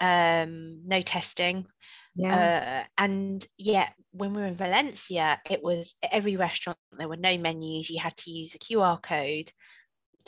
Um, 0.00 0.86
no 0.86 1.00
testing, 1.02 1.66
yeah, 2.14 2.50
uh, 2.50 2.84
and 2.98 3.46
yet, 3.56 3.94
when 4.12 4.34
we 4.34 4.42
were 4.42 4.48
in 4.48 4.56
Valencia, 4.56 5.40
it 5.50 5.62
was 5.62 5.94
every 6.02 6.36
restaurant, 6.36 6.78
there 6.98 7.08
were 7.08 7.16
no 7.16 7.38
menus. 7.38 7.90
You 7.90 8.00
had 8.00 8.16
to 8.18 8.30
use 8.30 8.54
a 8.54 8.58
QR 8.58 8.98
code 9.00 9.50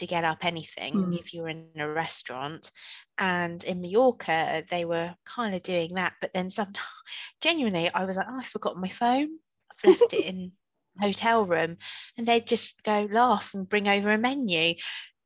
to 0.01 0.07
get 0.07 0.25
up 0.25 0.45
anything 0.45 0.95
Mm. 0.95 1.19
if 1.21 1.33
you 1.33 1.43
were 1.43 1.49
in 1.49 1.71
a 1.77 1.89
restaurant. 1.89 2.71
And 3.17 3.63
in 3.65 3.81
Mallorca, 3.81 4.65
they 4.71 4.85
were 4.85 5.15
kind 5.25 5.55
of 5.55 5.63
doing 5.63 5.95
that. 5.95 6.15
But 6.21 6.33
then 6.35 6.51
sometimes, 6.51 6.87
genuinely, 7.41 7.91
I 7.93 8.05
was 8.05 8.17
like, 8.17 8.27
oh, 8.29 8.39
I 8.41 8.45
forgot 8.45 8.77
my 8.77 8.89
phone. 8.89 9.39
I've 9.71 9.91
left 9.91 10.13
it 10.13 10.27
in 10.27 10.53
the 10.97 11.03
hotel 11.07 11.47
room. 11.47 11.77
And 12.17 12.27
they'd 12.27 12.47
just 12.47 12.83
go 12.83 13.09
laugh 13.11 13.55
and 13.55 13.69
bring 13.69 13.89
over 13.89 14.11
a 14.13 14.19
menu. 14.19 14.75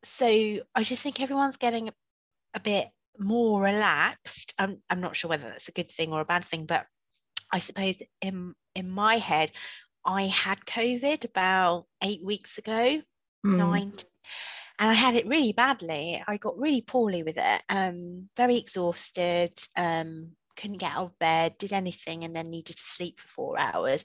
So 0.04 0.26
I 0.74 0.82
just 0.82 1.02
think 1.02 1.20
everyone's 1.20 1.56
getting 1.56 1.90
a 2.54 2.60
bit 2.60 2.88
more 3.18 3.62
relaxed. 3.62 4.54
I'm, 4.58 4.82
I'm 4.90 5.00
not 5.00 5.16
sure 5.16 5.28
whether 5.28 5.48
that's 5.48 5.68
a 5.68 5.72
good 5.72 5.90
thing 5.90 6.12
or 6.12 6.20
a 6.20 6.24
bad 6.26 6.44
thing, 6.44 6.66
but 6.66 6.86
I 7.52 7.60
suppose 7.60 8.02
in 8.20 8.54
in 8.74 8.90
my 8.90 9.18
head, 9.18 9.52
I 10.04 10.26
had 10.26 10.66
COVID 10.66 11.24
about 11.24 11.86
eight 12.02 12.22
weeks 12.24 12.58
ago, 12.58 13.00
Mm. 13.46 13.58
nine, 13.58 13.92
and 14.78 14.90
I 14.90 14.94
had 14.94 15.14
it 15.14 15.26
really 15.26 15.52
badly. 15.52 16.22
I 16.26 16.36
got 16.36 16.58
really 16.58 16.80
poorly 16.80 17.22
with 17.22 17.36
it, 17.38 17.62
um, 17.68 18.28
very 18.36 18.56
exhausted, 18.56 19.52
um, 19.76 20.32
couldn't 20.56 20.78
get 20.78 20.94
out 20.94 21.06
of 21.06 21.18
bed, 21.18 21.58
did 21.58 21.72
anything, 21.72 22.24
and 22.24 22.34
then 22.34 22.50
needed 22.50 22.76
to 22.76 22.82
sleep 22.82 23.20
for 23.20 23.28
four 23.28 23.58
hours. 23.58 24.04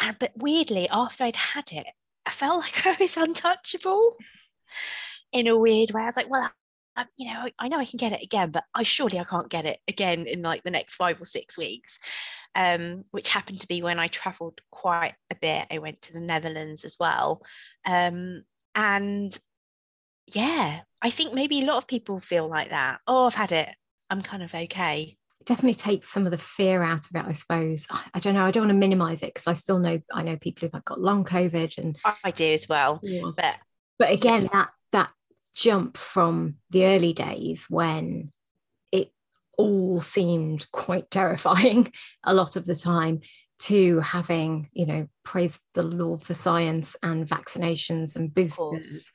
And 0.00 0.16
but 0.18 0.32
weirdly, 0.36 0.88
after 0.90 1.24
I'd 1.24 1.36
had 1.36 1.70
it, 1.72 1.86
I 2.26 2.30
felt 2.30 2.60
like 2.64 2.86
I 2.86 2.96
was 2.98 3.16
untouchable 3.16 4.16
in 5.32 5.46
a 5.46 5.56
weird 5.56 5.92
way. 5.92 6.02
I 6.02 6.06
was 6.06 6.16
like, 6.16 6.30
well, 6.30 6.50
I, 6.96 7.04
you 7.16 7.32
know, 7.32 7.48
I 7.58 7.68
know 7.68 7.78
I 7.78 7.84
can 7.84 7.98
get 7.98 8.12
it 8.12 8.22
again, 8.22 8.50
but 8.50 8.64
I 8.74 8.82
surely 8.82 9.18
I 9.18 9.24
can't 9.24 9.48
get 9.48 9.64
it 9.66 9.78
again 9.88 10.26
in 10.26 10.42
like 10.42 10.62
the 10.62 10.70
next 10.70 10.96
five 10.96 11.20
or 11.20 11.26
six 11.26 11.56
weeks. 11.56 11.98
Um, 12.56 13.04
which 13.12 13.28
happened 13.28 13.60
to 13.60 13.68
be 13.68 13.80
when 13.80 14.00
I 14.00 14.08
travelled 14.08 14.60
quite 14.72 15.14
a 15.30 15.36
bit. 15.36 15.68
I 15.70 15.78
went 15.78 16.02
to 16.02 16.12
the 16.12 16.20
Netherlands 16.20 16.84
as 16.84 16.96
well. 16.98 17.42
Um, 17.86 18.42
and 18.74 19.38
yeah, 20.34 20.80
I 21.02 21.10
think 21.10 21.34
maybe 21.34 21.60
a 21.60 21.64
lot 21.64 21.76
of 21.76 21.86
people 21.86 22.18
feel 22.20 22.48
like 22.48 22.70
that. 22.70 23.00
Oh, 23.06 23.26
I've 23.26 23.34
had 23.34 23.52
it. 23.52 23.68
I'm 24.10 24.22
kind 24.22 24.42
of 24.42 24.54
okay. 24.54 25.16
definitely 25.44 25.74
takes 25.74 26.08
some 26.08 26.26
of 26.26 26.32
the 26.32 26.38
fear 26.38 26.82
out 26.82 27.06
of 27.08 27.16
it 27.16 27.24
i 27.26 27.32
suppose 27.32 27.86
i 28.12 28.20
don't 28.20 28.34
know 28.34 28.44
i 28.44 28.50
don't 28.50 28.64
want 28.64 28.70
to 28.70 28.78
minimize 28.78 29.22
it 29.22 29.32
because 29.32 29.46
i 29.46 29.54
still 29.54 29.78
know 29.78 29.98
i 30.12 30.22
know 30.22 30.36
people 30.36 30.68
who've 30.68 30.84
got 30.84 31.00
long 31.00 31.24
covid 31.24 31.78
and 31.78 31.96
i 32.24 32.30
do 32.30 32.52
as 32.52 32.68
well 32.68 33.00
yeah. 33.02 33.22
but 33.34 33.56
but 33.98 34.10
again 34.10 34.42
yeah. 34.42 34.48
that 34.52 34.68
that 34.92 35.10
jump 35.54 35.96
from 35.96 36.56
the 36.70 36.84
early 36.84 37.14
days 37.14 37.66
when 37.70 38.30
it 38.92 39.10
all 39.56 39.98
seemed 39.98 40.70
quite 40.72 41.10
terrifying 41.10 41.90
a 42.24 42.34
lot 42.34 42.56
of 42.56 42.66
the 42.66 42.76
time 42.76 43.20
to 43.58 44.00
having 44.00 44.68
you 44.72 44.84
know 44.84 45.08
praise 45.24 45.58
the 45.74 45.82
lord 45.82 46.22
for 46.22 46.34
science 46.34 46.96
and 47.02 47.26
vaccinations 47.26 48.14
and 48.14 48.34
boosters 48.34 49.10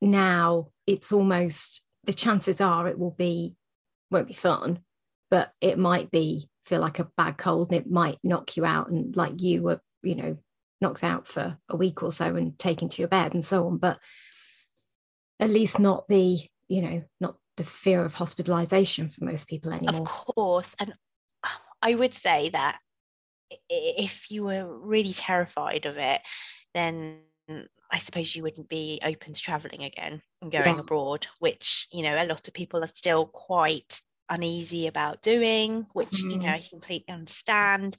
now 0.00 0.68
it's 0.86 1.12
almost 1.12 1.84
the 2.04 2.12
chances 2.12 2.60
are 2.60 2.88
it 2.88 2.98
will 2.98 3.10
be 3.10 3.54
won't 4.10 4.28
be 4.28 4.34
fun 4.34 4.80
but 5.30 5.52
it 5.60 5.78
might 5.78 6.10
be 6.10 6.48
feel 6.64 6.80
like 6.80 6.98
a 6.98 7.08
bad 7.16 7.36
cold 7.36 7.72
and 7.72 7.80
it 7.80 7.90
might 7.90 8.18
knock 8.22 8.56
you 8.56 8.64
out 8.64 8.88
and 8.90 9.16
like 9.16 9.40
you 9.42 9.62
were 9.62 9.80
you 10.02 10.14
know 10.14 10.36
knocked 10.80 11.04
out 11.04 11.26
for 11.26 11.58
a 11.68 11.76
week 11.76 12.02
or 12.02 12.10
so 12.10 12.36
and 12.36 12.58
taken 12.58 12.88
to 12.88 13.02
your 13.02 13.08
bed 13.08 13.34
and 13.34 13.44
so 13.44 13.66
on. 13.66 13.76
But 13.76 13.98
at 15.38 15.50
least 15.50 15.78
not 15.78 16.08
the 16.08 16.38
you 16.68 16.82
know 16.82 17.02
not 17.20 17.36
the 17.56 17.64
fear 17.64 18.04
of 18.04 18.14
hospitalization 18.14 19.08
for 19.08 19.24
most 19.24 19.48
people 19.48 19.72
anymore. 19.72 20.02
of 20.02 20.06
course. 20.06 20.74
And 20.78 20.94
i 21.82 21.94
would 21.94 22.12
say 22.12 22.50
that 22.50 22.78
if 23.68 24.30
you 24.30 24.44
were 24.44 24.66
really 24.66 25.14
terrified 25.14 25.86
of 25.86 25.96
it 25.96 26.20
then 26.74 27.18
I 27.92 27.98
suppose 27.98 28.34
you 28.34 28.42
wouldn't 28.42 28.68
be 28.68 29.00
open 29.02 29.32
to 29.32 29.40
traveling 29.40 29.84
again 29.84 30.22
and 30.40 30.52
going 30.52 30.76
yeah. 30.76 30.80
abroad, 30.80 31.26
which, 31.38 31.88
you 31.92 32.02
know, 32.02 32.14
a 32.14 32.26
lot 32.26 32.46
of 32.46 32.54
people 32.54 32.84
are 32.84 32.88
still 32.88 33.26
quite 33.26 34.00
uneasy 34.28 34.86
about 34.86 35.22
doing, 35.22 35.86
which, 35.92 36.10
mm. 36.10 36.30
you 36.30 36.38
know, 36.38 36.44
mm-hmm. 36.44 36.54
I 36.54 36.68
completely 36.68 37.12
understand. 37.12 37.96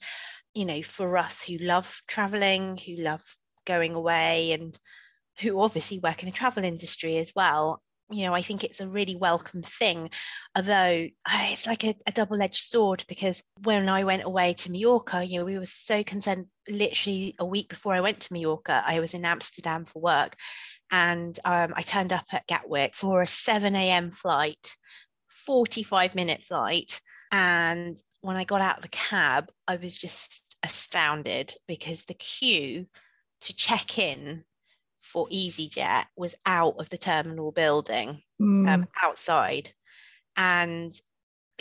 You 0.54 0.66
know, 0.66 0.82
for 0.82 1.18
us 1.18 1.42
who 1.44 1.58
love 1.58 2.02
traveling, 2.08 2.78
who 2.78 2.98
love 2.98 3.24
going 3.66 3.94
away, 3.94 4.54
and 4.54 4.78
who 5.40 5.60
obviously 5.62 6.00
work 6.00 6.24
in 6.24 6.30
the 6.30 6.36
travel 6.36 6.64
industry 6.64 7.18
as 7.18 7.32
well, 7.36 7.82
you 8.12 8.26
know, 8.26 8.34
I 8.34 8.42
think 8.42 8.64
it's 8.64 8.82
a 8.82 8.88
really 8.88 9.16
welcome 9.16 9.62
thing. 9.62 10.10
Although 10.56 11.08
uh, 11.26 11.48
it's 11.52 11.66
like 11.66 11.84
a, 11.84 11.96
a 12.06 12.12
double 12.12 12.42
edged 12.42 12.64
sword 12.64 13.06
because 13.08 13.42
when 13.64 13.88
I 13.90 14.04
went 14.04 14.24
away 14.24 14.54
to 14.54 14.72
Mallorca, 14.72 15.24
you 15.24 15.40
know, 15.40 15.46
we 15.46 15.58
were 15.58 15.66
so 15.66 16.04
concerned. 16.04 16.48
Literally 16.70 17.36
a 17.40 17.46
week 17.46 17.70
before 17.70 17.94
I 17.94 18.02
went 18.02 18.20
to 18.22 18.34
Mallorca, 18.34 18.84
I 18.86 19.00
was 19.00 19.16
in 19.16 19.26
Amsterdam 19.26 19.86
for 19.86 20.00
work 20.00 20.36
and 20.92 21.40
um, 21.46 21.74
I 21.76 21.82
turned 21.82 22.14
up 22.14 22.26
at 22.32 22.48
Gatwick 22.48 22.94
for 22.94 23.22
a 23.22 23.28
7 23.28 23.76
a.m. 23.76 24.12
flight, 24.12 24.76
45 25.46 26.14
minute 26.14 26.44
flight. 26.44 27.00
And 27.32 27.98
when 28.22 28.36
I 28.36 28.44
got 28.44 28.62
out 28.62 28.78
of 28.78 28.84
the 28.84 28.90
cab, 28.90 29.50
I 29.68 29.78
was 29.78 29.98
just 29.98 30.44
astounded 30.64 31.56
because 31.68 32.06
the 32.06 32.14
queue 32.14 32.86
to 33.42 33.56
check 33.56 33.98
in 33.98 34.44
for 35.12 35.28
EasyJet 35.28 36.06
was 36.16 36.36
out 36.46 36.76
of 36.80 36.90
the 36.90 36.98
terminal 36.98 37.52
building, 37.52 38.22
mm. 38.42 38.70
um, 38.70 38.88
outside. 39.02 39.72
And 40.38 41.00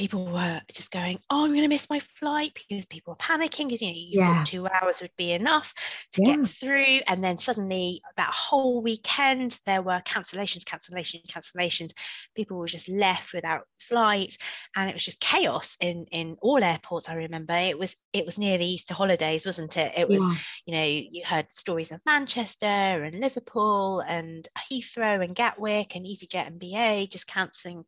people 0.01 0.25
were 0.25 0.63
just 0.73 0.91
going, 0.91 1.21
"Oh, 1.29 1.45
I'm 1.45 1.51
going 1.51 1.61
to 1.61 1.69
miss 1.69 1.91
my 1.91 2.01
flight," 2.01 2.55
because 2.55 2.87
people 2.87 3.13
were 3.13 3.17
panicking 3.19 3.67
because 3.67 3.83
you 3.83 3.89
know 3.89 3.95
you 3.95 4.21
yeah. 4.21 4.39
thought 4.39 4.47
two 4.47 4.67
hours 4.67 5.03
would 5.03 5.15
be 5.19 5.33
enough 5.33 5.75
to 6.13 6.23
yeah. 6.25 6.37
get 6.37 6.47
through, 6.47 7.01
and 7.07 7.23
then 7.23 7.37
suddenly 7.37 8.01
that 8.17 8.33
whole 8.33 8.83
weekend 8.83 9.61
there 9.67 9.83
were 9.83 10.01
cancellations, 10.07 10.65
cancellations, 10.65 11.27
cancellations. 11.31 11.91
People 12.35 12.57
were 12.57 12.67
just 12.67 12.89
left 12.89 13.35
without 13.35 13.67
flights, 13.79 14.39
and 14.75 14.89
it 14.89 14.95
was 14.95 15.05
just 15.05 15.21
chaos 15.21 15.77
in 15.81 16.07
in 16.11 16.39
all 16.41 16.65
airports. 16.65 17.11
I 17.11 17.15
remember 17.15 17.53
it 17.53 17.79
was 17.79 17.95
it 18.15 18.25
was 18.25 18.39
near 18.39 18.57
the 18.57 18.65
Easter 18.65 18.95
holidays, 18.95 19.45
wasn't 19.45 19.77
it? 19.77 19.93
It 19.99 20.09
was 20.09 20.23
yeah. 20.23 20.35
you 20.65 20.75
know 20.75 20.85
you 20.85 21.23
heard 21.27 21.53
stories 21.53 21.93
of 21.93 22.01
Manchester 22.07 22.65
and 22.65 23.21
Liverpool 23.21 24.01
and 24.01 24.49
Heathrow 24.73 25.23
and 25.23 25.35
Gatwick 25.35 25.95
and 25.95 26.07
EasyJet 26.07 26.47
and 26.47 26.59
BA 26.59 27.07
just 27.07 27.27
cancelling 27.27 27.85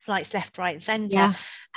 flights 0.00 0.34
left, 0.34 0.58
right, 0.58 0.74
and 0.74 0.82
centre. 0.82 1.16
Yeah. 1.16 1.32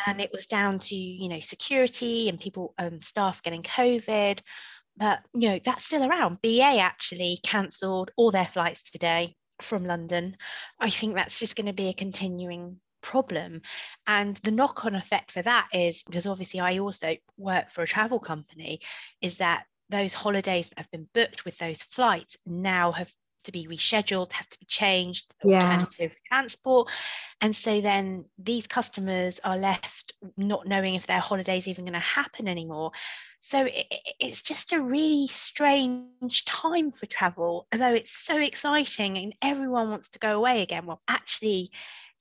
And 0.05 0.19
it 0.19 0.31
was 0.33 0.45
down 0.47 0.79
to, 0.79 0.95
you 0.95 1.29
know, 1.29 1.39
security 1.39 2.29
and 2.29 2.39
people, 2.39 2.73
um, 2.77 3.01
staff 3.01 3.43
getting 3.43 3.63
COVID. 3.63 4.41
But, 4.97 5.19
you 5.33 5.49
know, 5.49 5.59
that's 5.63 5.85
still 5.85 6.03
around. 6.03 6.41
BA 6.41 6.77
actually 6.79 7.39
cancelled 7.43 8.11
all 8.15 8.31
their 8.31 8.47
flights 8.47 8.91
today 8.91 9.35
from 9.61 9.85
London. 9.85 10.37
I 10.79 10.89
think 10.89 11.15
that's 11.15 11.39
just 11.39 11.55
going 11.55 11.67
to 11.67 11.73
be 11.73 11.87
a 11.87 11.93
continuing 11.93 12.79
problem. 13.01 13.61
And 14.07 14.37
the 14.37 14.51
knock 14.51 14.85
on 14.85 14.95
effect 14.95 15.31
for 15.31 15.41
that 15.41 15.67
is 15.73 16.03
because 16.03 16.27
obviously 16.27 16.59
I 16.59 16.79
also 16.79 17.15
work 17.37 17.71
for 17.71 17.83
a 17.83 17.87
travel 17.87 18.19
company, 18.19 18.81
is 19.21 19.37
that 19.37 19.65
those 19.89 20.13
holidays 20.13 20.69
that 20.69 20.79
have 20.79 20.91
been 20.91 21.07
booked 21.13 21.45
with 21.45 21.57
those 21.57 21.83
flights 21.83 22.37
now 22.45 22.91
have 22.93 23.11
to 23.43 23.51
be 23.51 23.67
rescheduled, 23.67 24.31
have 24.33 24.47
to 24.49 24.59
be 24.59 24.65
changed, 24.65 25.35
yeah. 25.43 25.63
alternative 25.63 26.15
transport. 26.27 26.89
And 27.41 27.55
so 27.55 27.81
then 27.81 28.25
these 28.37 28.67
customers 28.67 29.39
are 29.43 29.57
left 29.57 30.13
not 30.37 30.67
knowing 30.67 30.95
if 30.95 31.07
their 31.07 31.19
holiday 31.19 31.57
is 31.57 31.67
even 31.67 31.85
going 31.85 31.93
to 31.93 31.99
happen 31.99 32.47
anymore. 32.47 32.91
So 33.41 33.65
it, 33.65 33.85
it's 34.19 34.41
just 34.41 34.73
a 34.73 34.81
really 34.81 35.27
strange 35.27 36.45
time 36.45 36.91
for 36.91 37.05
travel, 37.05 37.67
although 37.73 37.93
it's 37.93 38.15
so 38.15 38.37
exciting 38.37 39.17
and 39.17 39.35
everyone 39.41 39.89
wants 39.89 40.09
to 40.09 40.19
go 40.19 40.37
away 40.37 40.61
again. 40.61 40.85
Well, 40.85 41.01
actually, 41.07 41.71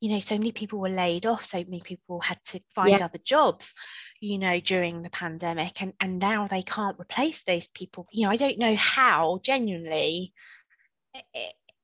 you 0.00 0.10
know, 0.10 0.18
so 0.18 0.36
many 0.36 0.50
people 0.50 0.80
were 0.80 0.88
laid 0.88 1.26
off, 1.26 1.44
so 1.44 1.58
many 1.58 1.80
people 1.80 2.20
had 2.20 2.38
to 2.46 2.60
find 2.74 2.90
yeah. 2.90 3.04
other 3.04 3.20
jobs 3.24 3.72
you 4.22 4.38
know 4.38 4.60
during 4.60 5.02
the 5.02 5.10
pandemic 5.10 5.82
and 5.82 5.92
and 5.98 6.20
now 6.20 6.46
they 6.46 6.62
can't 6.62 6.98
replace 6.98 7.42
those 7.42 7.66
people 7.66 8.06
you 8.12 8.24
know 8.24 8.30
i 8.30 8.36
don't 8.36 8.58
know 8.58 8.74
how 8.76 9.40
genuinely 9.42 10.32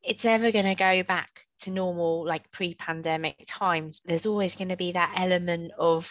it's 0.02 0.24
ever 0.24 0.52
going 0.52 0.64
to 0.64 0.74
go 0.74 1.02
back 1.02 1.46
to 1.60 1.70
normal 1.70 2.24
like 2.24 2.50
pre-pandemic 2.50 3.44
times 3.46 4.00
there's 4.04 4.26
always 4.26 4.54
going 4.54 4.68
to 4.68 4.76
be 4.76 4.92
that 4.92 5.14
element 5.16 5.72
of 5.78 6.10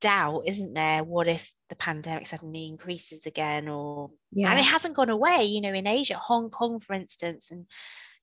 doubt 0.00 0.42
isn't 0.46 0.74
there 0.74 1.04
what 1.04 1.28
if 1.28 1.50
the 1.68 1.76
pandemic 1.76 2.26
suddenly 2.26 2.66
increases 2.66 3.26
again 3.26 3.68
or 3.68 4.10
yeah. 4.32 4.50
and 4.50 4.58
it 4.58 4.64
hasn't 4.64 4.96
gone 4.96 5.10
away 5.10 5.44
you 5.44 5.60
know 5.60 5.72
in 5.72 5.86
asia 5.86 6.16
hong 6.16 6.50
kong 6.50 6.80
for 6.80 6.94
instance 6.94 7.50
and 7.50 7.66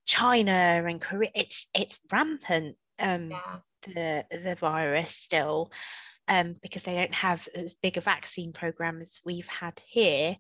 china 0.05 0.51
and 0.51 1.01
korea 1.01 1.29
it's 1.33 1.67
it's 1.73 1.99
rampant 2.11 2.75
um 2.99 3.31
yeah. 3.31 3.57
the 3.87 4.25
the 4.43 4.55
virus 4.55 5.15
still 5.15 5.71
um 6.27 6.55
because 6.61 6.83
they 6.83 6.95
don't 6.95 7.15
have 7.15 7.47
as 7.55 7.73
big 7.81 7.97
a 7.97 8.01
vaccine 8.01 8.53
program 8.53 9.01
as 9.01 9.19
we've 9.25 9.47
had 9.47 9.79
here 9.85 10.35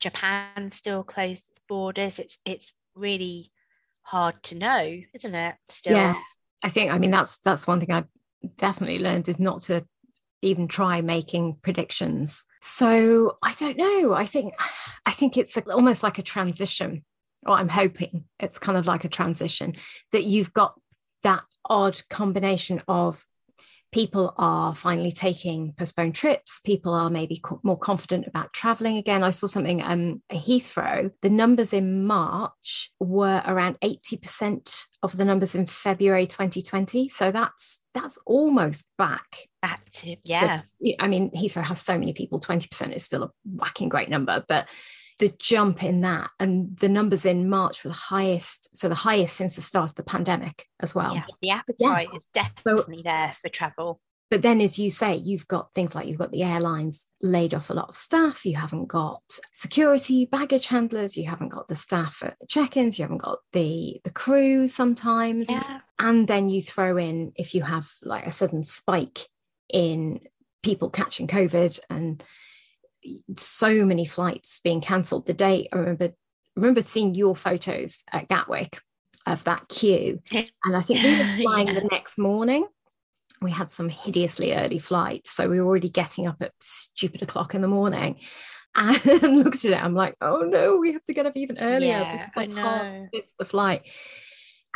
japan 0.00 0.70
still 0.70 1.02
closed 1.02 1.44
its 1.50 1.60
borders 1.68 2.18
it's 2.18 2.38
it's 2.44 2.72
really 2.94 3.50
hard 4.02 4.42
to 4.44 4.54
know, 4.54 5.00
isn't 5.12 5.34
it? 5.34 5.54
Still. 5.68 5.96
Yeah. 5.96 6.14
I 6.62 6.68
think 6.68 6.92
I 6.92 6.98
mean 6.98 7.10
that's 7.10 7.38
that's 7.38 7.66
one 7.66 7.80
thing 7.80 7.92
I've 7.92 8.08
definitely 8.56 8.98
learned 8.98 9.28
is 9.28 9.38
not 9.38 9.62
to 9.62 9.84
even 10.42 10.68
try 10.68 11.00
making 11.00 11.58
predictions. 11.62 12.44
So 12.60 13.36
I 13.42 13.54
don't 13.54 13.76
know. 13.76 14.14
I 14.14 14.26
think 14.26 14.54
I 15.06 15.10
think 15.10 15.36
it's 15.36 15.56
almost 15.56 16.02
like 16.02 16.18
a 16.18 16.22
transition, 16.22 17.04
or 17.46 17.56
I'm 17.56 17.68
hoping 17.68 18.24
it's 18.38 18.58
kind 18.58 18.78
of 18.78 18.86
like 18.86 19.04
a 19.04 19.08
transition 19.08 19.74
that 20.12 20.24
you've 20.24 20.52
got 20.52 20.74
that 21.22 21.44
odd 21.68 22.00
combination 22.10 22.82
of 22.88 23.24
people 23.94 24.34
are 24.38 24.74
finally 24.74 25.12
taking 25.12 25.72
postponed 25.78 26.16
trips. 26.16 26.58
People 26.58 26.92
are 26.92 27.08
maybe 27.08 27.38
co- 27.38 27.60
more 27.62 27.78
confident 27.78 28.26
about 28.26 28.52
traveling 28.52 28.96
again. 28.96 29.22
I 29.22 29.30
saw 29.30 29.46
something 29.46 29.84
um, 29.84 30.20
Heathrow. 30.32 31.12
The 31.22 31.30
numbers 31.30 31.72
in 31.72 32.04
March 32.04 32.90
were 32.98 33.40
around 33.46 33.78
80% 33.84 34.86
of 35.04 35.16
the 35.16 35.24
numbers 35.24 35.54
in 35.54 35.66
February 35.66 36.26
2020. 36.26 37.08
So 37.08 37.30
that's 37.30 37.84
that's 37.94 38.18
almost 38.26 38.88
back. 38.98 39.48
Back 39.62 39.88
to 39.92 40.16
yeah. 40.24 40.62
So, 40.62 40.92
I 40.98 41.06
mean, 41.06 41.30
Heathrow 41.30 41.62
has 41.62 41.80
so 41.80 41.96
many 41.96 42.14
people. 42.14 42.40
20% 42.40 42.92
is 42.92 43.04
still 43.04 43.22
a 43.22 43.30
whacking 43.44 43.90
great 43.90 44.08
number, 44.08 44.44
but 44.48 44.68
the 45.18 45.32
jump 45.38 45.82
in 45.82 46.00
that 46.00 46.30
and 46.40 46.76
the 46.78 46.88
numbers 46.88 47.24
in 47.24 47.48
March 47.48 47.84
were 47.84 47.90
the 47.90 47.94
highest, 47.94 48.76
so 48.76 48.88
the 48.88 48.94
highest 48.94 49.36
since 49.36 49.56
the 49.56 49.62
start 49.62 49.90
of 49.90 49.96
the 49.96 50.02
pandemic 50.02 50.66
as 50.80 50.94
well. 50.94 51.14
Yeah, 51.14 51.24
the 51.40 51.50
appetite 51.50 52.08
yeah. 52.10 52.16
is 52.16 52.26
definitely 52.32 52.98
so, 52.98 53.02
there 53.04 53.32
for 53.40 53.48
travel. 53.48 54.00
But 54.30 54.42
then, 54.42 54.60
as 54.60 54.78
you 54.78 54.90
say, 54.90 55.14
you've 55.14 55.46
got 55.46 55.72
things 55.74 55.94
like 55.94 56.08
you've 56.08 56.18
got 56.18 56.32
the 56.32 56.42
airlines 56.42 57.06
laid 57.22 57.54
off 57.54 57.70
a 57.70 57.74
lot 57.74 57.90
of 57.90 57.96
staff, 57.96 58.44
you 58.44 58.56
haven't 58.56 58.86
got 58.86 59.22
security, 59.52 60.26
baggage 60.26 60.66
handlers, 60.66 61.16
you 61.16 61.28
haven't 61.28 61.50
got 61.50 61.68
the 61.68 61.76
staff 61.76 62.20
at 62.24 62.36
check-ins, 62.48 62.98
you 62.98 63.04
haven't 63.04 63.18
got 63.18 63.38
the 63.52 64.00
the 64.02 64.10
crew 64.10 64.66
sometimes. 64.66 65.48
Yeah. 65.48 65.80
And 66.00 66.26
then 66.26 66.50
you 66.50 66.62
throw 66.62 66.96
in 66.96 67.32
if 67.36 67.54
you 67.54 67.62
have 67.62 67.88
like 68.02 68.26
a 68.26 68.32
sudden 68.32 68.64
spike 68.64 69.28
in 69.72 70.20
people 70.64 70.90
catching 70.90 71.28
COVID 71.28 71.78
and 71.88 72.24
so 73.36 73.84
many 73.84 74.04
flights 74.06 74.60
being 74.62 74.80
cancelled. 74.80 75.26
The 75.26 75.34
day 75.34 75.68
I 75.72 75.76
remember 75.76 76.10
remember 76.56 76.82
seeing 76.82 77.14
your 77.14 77.34
photos 77.36 78.04
at 78.12 78.28
Gatwick 78.28 78.80
of 79.26 79.44
that 79.44 79.68
queue, 79.68 80.20
and 80.32 80.76
I 80.76 80.80
think 80.80 81.02
we 81.02 81.18
were 81.18 81.36
flying 81.42 81.68
yeah. 81.68 81.80
the 81.80 81.88
next 81.90 82.18
morning. 82.18 82.66
we 83.40 83.50
had 83.50 83.70
some 83.70 83.88
hideously 83.88 84.54
early 84.54 84.78
flights. 84.78 85.30
So 85.30 85.48
we 85.48 85.60
were 85.60 85.66
already 85.66 85.88
getting 85.88 86.26
up 86.26 86.36
at 86.40 86.52
stupid 86.60 87.22
o'clock 87.22 87.54
in 87.54 87.62
the 87.62 87.68
morning. 87.68 88.16
And 88.76 89.44
looked 89.44 89.64
at 89.64 89.70
it, 89.70 89.84
I'm 89.84 89.94
like, 89.94 90.16
oh 90.20 90.38
no, 90.38 90.78
we 90.78 90.94
have 90.94 91.04
to 91.04 91.12
get 91.14 91.26
up 91.26 91.36
even 91.36 91.58
earlier 91.60 91.90
Yeah, 91.90 92.26
because 92.26 92.36
I, 92.36 92.42
I 92.42 92.46
can't 92.46 92.56
know. 92.56 93.08
miss 93.12 93.32
the 93.38 93.44
flight. 93.44 93.82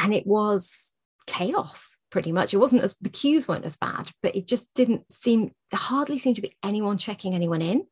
And 0.00 0.14
it 0.14 0.24
was 0.24 0.94
chaos 1.26 1.96
pretty 2.08 2.30
much. 2.30 2.54
It 2.54 2.58
wasn't 2.58 2.84
as 2.84 2.94
the 3.00 3.10
queues 3.10 3.48
weren't 3.48 3.64
as 3.64 3.74
bad, 3.76 4.12
but 4.22 4.36
it 4.36 4.46
just 4.46 4.72
didn't 4.72 5.12
seem 5.12 5.50
there 5.72 5.80
hardly 5.80 6.16
seemed 6.20 6.36
to 6.36 6.42
be 6.42 6.54
anyone 6.62 6.96
checking 6.96 7.34
anyone 7.34 7.60
in. 7.60 7.86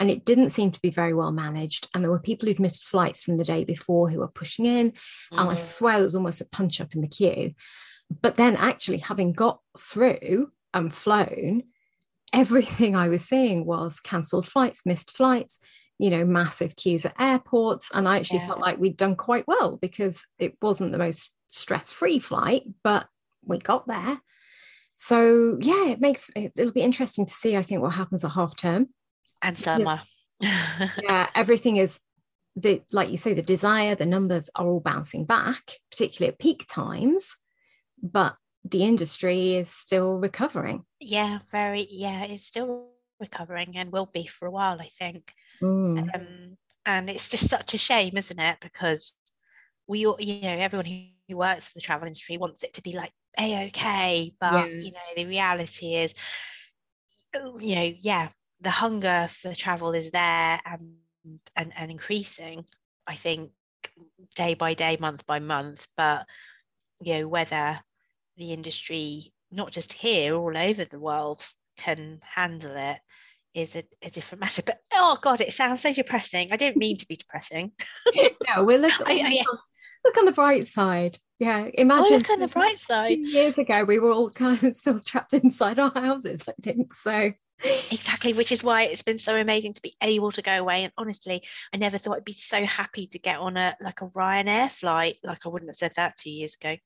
And 0.00 0.10
it 0.10 0.24
didn't 0.24 0.48
seem 0.50 0.70
to 0.72 0.80
be 0.80 0.90
very 0.90 1.12
well 1.12 1.30
managed. 1.30 1.88
And 1.94 2.02
there 2.02 2.10
were 2.10 2.18
people 2.18 2.48
who'd 2.48 2.58
missed 2.58 2.84
flights 2.84 3.22
from 3.22 3.36
the 3.36 3.44
day 3.44 3.64
before 3.64 4.08
who 4.10 4.18
were 4.18 4.28
pushing 4.28 4.64
in. 4.64 4.94
And 5.30 5.50
I 5.50 5.54
Mhm. 5.54 5.58
swear 5.58 5.96
there 5.96 6.04
was 6.04 6.16
almost 6.16 6.40
a 6.40 6.46
punch 6.46 6.80
up 6.80 6.94
in 6.94 7.02
the 7.02 7.08
queue. 7.08 7.52
But 8.22 8.36
then 8.36 8.56
actually 8.56 8.98
having 8.98 9.32
got 9.34 9.60
through 9.78 10.50
and 10.72 10.92
flown, 10.92 11.64
everything 12.32 12.96
I 12.96 13.08
was 13.08 13.24
seeing 13.24 13.66
was 13.66 14.00
cancelled 14.00 14.48
flights, 14.48 14.86
missed 14.86 15.10
flights, 15.14 15.58
you 15.98 16.08
know, 16.08 16.24
massive 16.24 16.76
queues 16.76 17.04
at 17.04 17.20
airports. 17.20 17.90
And 17.92 18.08
I 18.08 18.16
actually 18.16 18.38
Yeah. 18.38 18.46
felt 18.46 18.60
like 18.60 18.78
we'd 18.78 18.96
done 18.96 19.16
quite 19.16 19.46
well 19.46 19.76
because 19.76 20.26
it 20.38 20.56
wasn't 20.62 20.92
the 20.92 20.98
most 20.98 21.34
stress-free 21.48 22.20
flight, 22.20 22.62
but 22.82 23.06
we 23.44 23.58
got 23.58 23.86
there. 23.86 24.22
So 24.96 25.58
yeah, 25.60 25.88
it 25.88 26.00
makes 26.00 26.30
it, 26.34 26.52
it'll 26.56 26.72
be 26.72 26.82
interesting 26.82 27.26
to 27.26 27.34
see, 27.34 27.56
I 27.56 27.62
think, 27.62 27.82
what 27.82 27.94
happens 27.94 28.24
at 28.24 28.32
half 28.32 28.56
term 28.56 28.88
and 29.42 29.58
summer. 29.58 30.02
yeah 30.40 31.28
everything 31.34 31.76
is 31.76 32.00
the 32.56 32.82
like 32.92 33.10
you 33.10 33.16
say 33.16 33.34
the 33.34 33.42
desire 33.42 33.94
the 33.94 34.06
numbers 34.06 34.50
are 34.56 34.66
all 34.66 34.80
bouncing 34.80 35.24
back 35.24 35.72
particularly 35.90 36.32
at 36.32 36.38
peak 36.38 36.66
times 36.66 37.36
but 38.02 38.36
the 38.64 38.82
industry 38.82 39.54
is 39.54 39.68
still 39.70 40.18
recovering 40.18 40.84
yeah, 41.00 41.38
very. 41.50 41.88
Yeah, 41.90 42.24
it's 42.24 42.46
still 42.46 42.88
recovering 43.18 43.76
and 43.76 43.90
will 43.90 44.06
be 44.06 44.26
for 44.26 44.46
a 44.46 44.50
while, 44.50 44.80
I 44.80 44.90
think. 44.98 45.32
Mm. 45.62 46.14
Um, 46.14 46.56
and 46.86 47.10
it's 47.10 47.28
just 47.28 47.48
such 47.48 47.74
a 47.74 47.78
shame, 47.78 48.16
isn't 48.16 48.38
it? 48.38 48.58
Because 48.60 49.14
we, 49.86 50.06
all, 50.06 50.16
you 50.20 50.42
know, 50.42 50.56
everyone 50.58 50.86
who, 50.86 51.06
works 51.32 51.68
for 51.68 51.74
the 51.76 51.80
travel 51.80 52.08
industry 52.08 52.36
wants 52.38 52.64
it 52.64 52.74
to 52.74 52.82
be 52.82 52.92
like 52.92 53.12
a 53.38 53.68
okay, 53.68 54.34
but 54.40 54.52
Yeah. 54.52 54.66
you 54.66 54.90
know, 54.90 54.98
the 55.16 55.26
reality 55.26 55.94
is, 55.94 56.12
you 57.32 57.76
know, 57.76 57.92
yeah, 58.00 58.30
the 58.60 58.70
hunger 58.70 59.28
for 59.42 59.54
travel 59.54 59.92
is 59.94 60.10
there 60.10 60.60
and 60.66 60.94
and 61.56 61.72
and 61.76 61.90
increasing. 61.90 62.64
I 63.06 63.16
think 63.16 63.50
day 64.36 64.54
by 64.54 64.74
day, 64.74 64.96
month 65.00 65.24
by 65.26 65.38
month, 65.38 65.86
but 65.96 66.26
you 67.00 67.14
know 67.18 67.28
whether 67.28 67.80
the 68.36 68.52
industry, 68.52 69.32
not 69.50 69.72
just 69.72 69.92
here, 69.92 70.34
all 70.34 70.56
over 70.56 70.84
the 70.84 70.98
world, 71.00 71.44
can 71.76 72.20
handle 72.22 72.76
it 72.76 72.98
is 73.54 73.74
a, 73.74 73.82
a 74.02 74.10
different 74.10 74.40
matter. 74.40 74.62
But 74.62 74.78
oh 74.94 75.18
god, 75.20 75.40
it 75.40 75.52
sounds 75.52 75.80
so 75.80 75.92
depressing. 75.92 76.52
I 76.52 76.56
didn't 76.56 76.76
mean 76.78 76.98
to 76.98 77.06
be 77.08 77.16
depressing. 77.16 77.72
no 78.14 78.64
we're 78.64 78.78
look, 78.78 78.92
I- 79.06 79.12
I- 79.14 79.28
yeah. 79.28 79.42
look 80.04 80.16
on 80.18 80.24
the 80.26 80.32
bright 80.32 80.66
side 80.68 81.18
yeah 81.38 81.64
Oh, 81.66 81.70
imagine 81.74 82.18
look 82.18 82.30
on 82.30 82.40
the 82.40 82.48
bright 82.48 82.80
side. 82.80 83.18
years 83.18 83.56
ago 83.58 83.84
we 83.84 83.98
were 83.98 84.12
all 84.12 84.28
kind 84.30 84.62
of 84.62 84.74
still 84.74 85.00
trapped 85.00 85.32
inside 85.32 85.78
our 85.78 85.90
houses 85.92 86.44
i 86.48 86.52
think 86.62 86.94
so 86.94 87.32
Exactly, 87.90 88.32
which 88.32 88.52
is 88.52 88.64
why 88.64 88.84
it's 88.84 89.02
been 89.02 89.18
so 89.18 89.36
amazing 89.36 89.74
to 89.74 89.82
be 89.82 89.92
able 90.02 90.32
to 90.32 90.42
go 90.42 90.52
away. 90.52 90.84
And 90.84 90.92
honestly, 90.96 91.42
I 91.72 91.76
never 91.76 91.98
thought 91.98 92.16
I'd 92.16 92.24
be 92.24 92.32
so 92.32 92.64
happy 92.64 93.06
to 93.08 93.18
get 93.18 93.38
on 93.38 93.56
a 93.56 93.76
like 93.80 94.00
a 94.00 94.06
Ryanair 94.06 94.70
flight. 94.72 95.18
Like 95.22 95.44
I 95.44 95.48
wouldn't 95.48 95.70
have 95.70 95.76
said 95.76 95.92
that 95.96 96.16
two 96.16 96.30
years 96.30 96.54
ago. 96.60 96.76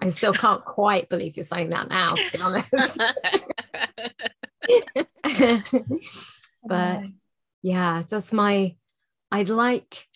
i 0.00 0.08
still 0.10 0.32
can't 0.32 0.64
quite 0.64 1.08
believe 1.08 1.36
you're 1.36 1.44
saying 1.44 1.70
that 1.70 1.88
now 1.88 2.14
to 2.14 2.32
be 2.32 2.40
honest 2.40 2.98
but 6.66 7.02
yeah 7.62 8.02
that's 8.08 8.32
my 8.32 8.74
i'd 9.32 9.48
like 9.48 10.06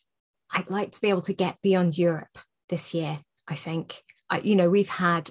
i'd 0.53 0.71
like 0.71 0.93
to 0.93 1.01
be 1.01 1.09
able 1.09 1.23
to 1.23 1.33
get 1.33 1.57
beyond 1.63 1.97
europe 1.97 2.37
this 2.69 2.93
year 2.93 3.21
i 3.49 3.55
think 3.55 4.03
I, 4.29 4.41
you 4.41 4.55
know 4.55 4.69
we've 4.69 4.89
had 4.89 5.31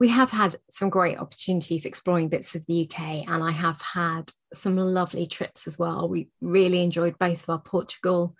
we 0.00 0.08
have 0.08 0.30
had 0.30 0.56
some 0.68 0.90
great 0.90 1.18
opportunities 1.18 1.84
exploring 1.84 2.28
bits 2.28 2.54
of 2.54 2.66
the 2.66 2.88
uk 2.88 3.00
and 3.00 3.44
i 3.44 3.50
have 3.50 3.80
had 3.80 4.32
some 4.52 4.76
lovely 4.76 5.26
trips 5.26 5.66
as 5.66 5.78
well 5.78 6.08
we 6.08 6.28
really 6.40 6.82
enjoyed 6.82 7.18
both 7.18 7.42
of 7.44 7.50
our 7.50 7.60
portugal 7.60 8.34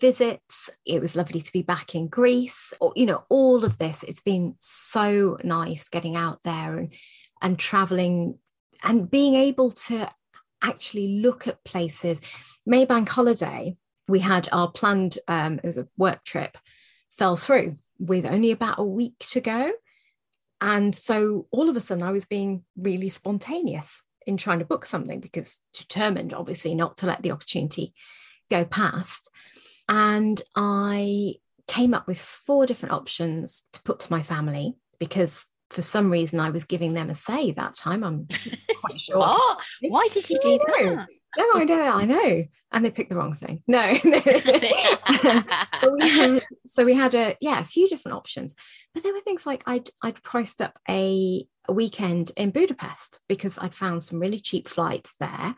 visits 0.00 0.68
it 0.84 1.00
was 1.00 1.16
lovely 1.16 1.40
to 1.40 1.52
be 1.52 1.62
back 1.62 1.94
in 1.94 2.08
greece 2.08 2.74
you 2.96 3.06
know 3.06 3.24
all 3.28 3.64
of 3.64 3.78
this 3.78 4.02
it's 4.02 4.20
been 4.20 4.54
so 4.58 5.38
nice 5.44 5.88
getting 5.88 6.16
out 6.16 6.40
there 6.42 6.76
and 6.76 6.92
and 7.40 7.58
traveling 7.58 8.38
and 8.82 9.10
being 9.10 9.34
able 9.34 9.70
to 9.70 10.08
actually 10.62 11.18
look 11.20 11.46
at 11.46 11.62
places. 11.64 12.20
Maybank 12.68 13.08
holiday, 13.08 13.76
we 14.08 14.20
had 14.20 14.48
our 14.50 14.70
planned, 14.70 15.18
um, 15.28 15.58
it 15.58 15.64
was 15.64 15.78
a 15.78 15.88
work 15.96 16.24
trip, 16.24 16.56
fell 17.10 17.36
through 17.36 17.76
with 17.98 18.26
only 18.26 18.50
about 18.50 18.78
a 18.78 18.84
week 18.84 19.18
to 19.30 19.40
go. 19.40 19.72
And 20.64 20.96
so 20.96 21.46
all 21.50 21.68
of 21.68 21.76
a 21.76 21.80
sudden 21.80 22.02
I 22.02 22.10
was 22.10 22.24
being 22.24 22.64
really 22.74 23.10
spontaneous 23.10 24.02
in 24.26 24.38
trying 24.38 24.60
to 24.60 24.64
book 24.64 24.86
something 24.86 25.20
because 25.20 25.62
determined, 25.74 26.32
obviously, 26.32 26.74
not 26.74 26.96
to 26.96 27.06
let 27.06 27.22
the 27.22 27.32
opportunity 27.32 27.92
go 28.50 28.64
past. 28.64 29.30
And 29.90 30.40
I 30.56 31.34
came 31.68 31.92
up 31.92 32.06
with 32.06 32.18
four 32.18 32.64
different 32.64 32.94
options 32.94 33.68
to 33.74 33.82
put 33.82 34.00
to 34.00 34.12
my 34.12 34.22
family 34.22 34.74
because 34.98 35.48
for 35.68 35.82
some 35.82 36.10
reason 36.10 36.40
I 36.40 36.48
was 36.48 36.64
giving 36.64 36.94
them 36.94 37.10
a 37.10 37.14
say 37.14 37.50
that 37.50 37.74
time. 37.74 38.02
I'm 38.02 38.26
quite 38.80 39.00
sure. 39.02 39.18
What? 39.18 39.60
Why 39.82 40.08
did 40.12 40.30
you 40.30 40.38
do 40.40 40.58
that? 40.66 41.08
No, 41.36 41.50
I 41.54 41.64
know, 41.64 41.92
I 41.92 42.04
know. 42.04 42.44
And 42.72 42.84
they 42.84 42.90
picked 42.90 43.10
the 43.10 43.16
wrong 43.16 43.34
thing. 43.34 43.62
No. 43.66 43.80
We 45.92 46.08
had, 46.10 46.42
so 46.64 46.84
we 46.84 46.94
had 46.94 47.14
a 47.14 47.36
yeah, 47.40 47.60
a 47.60 47.64
few 47.64 47.88
different 47.88 48.16
options. 48.16 48.56
But 48.92 49.02
there 49.02 49.12
were 49.12 49.20
things 49.20 49.46
like 49.46 49.62
I'd 49.66 49.88
I'd 50.02 50.22
priced 50.22 50.60
up 50.60 50.78
a, 50.88 51.46
a 51.68 51.72
weekend 51.72 52.30
in 52.36 52.50
Budapest 52.50 53.20
because 53.28 53.58
I'd 53.58 53.74
found 53.74 54.02
some 54.02 54.18
really 54.18 54.40
cheap 54.40 54.68
flights 54.68 55.14
there. 55.20 55.54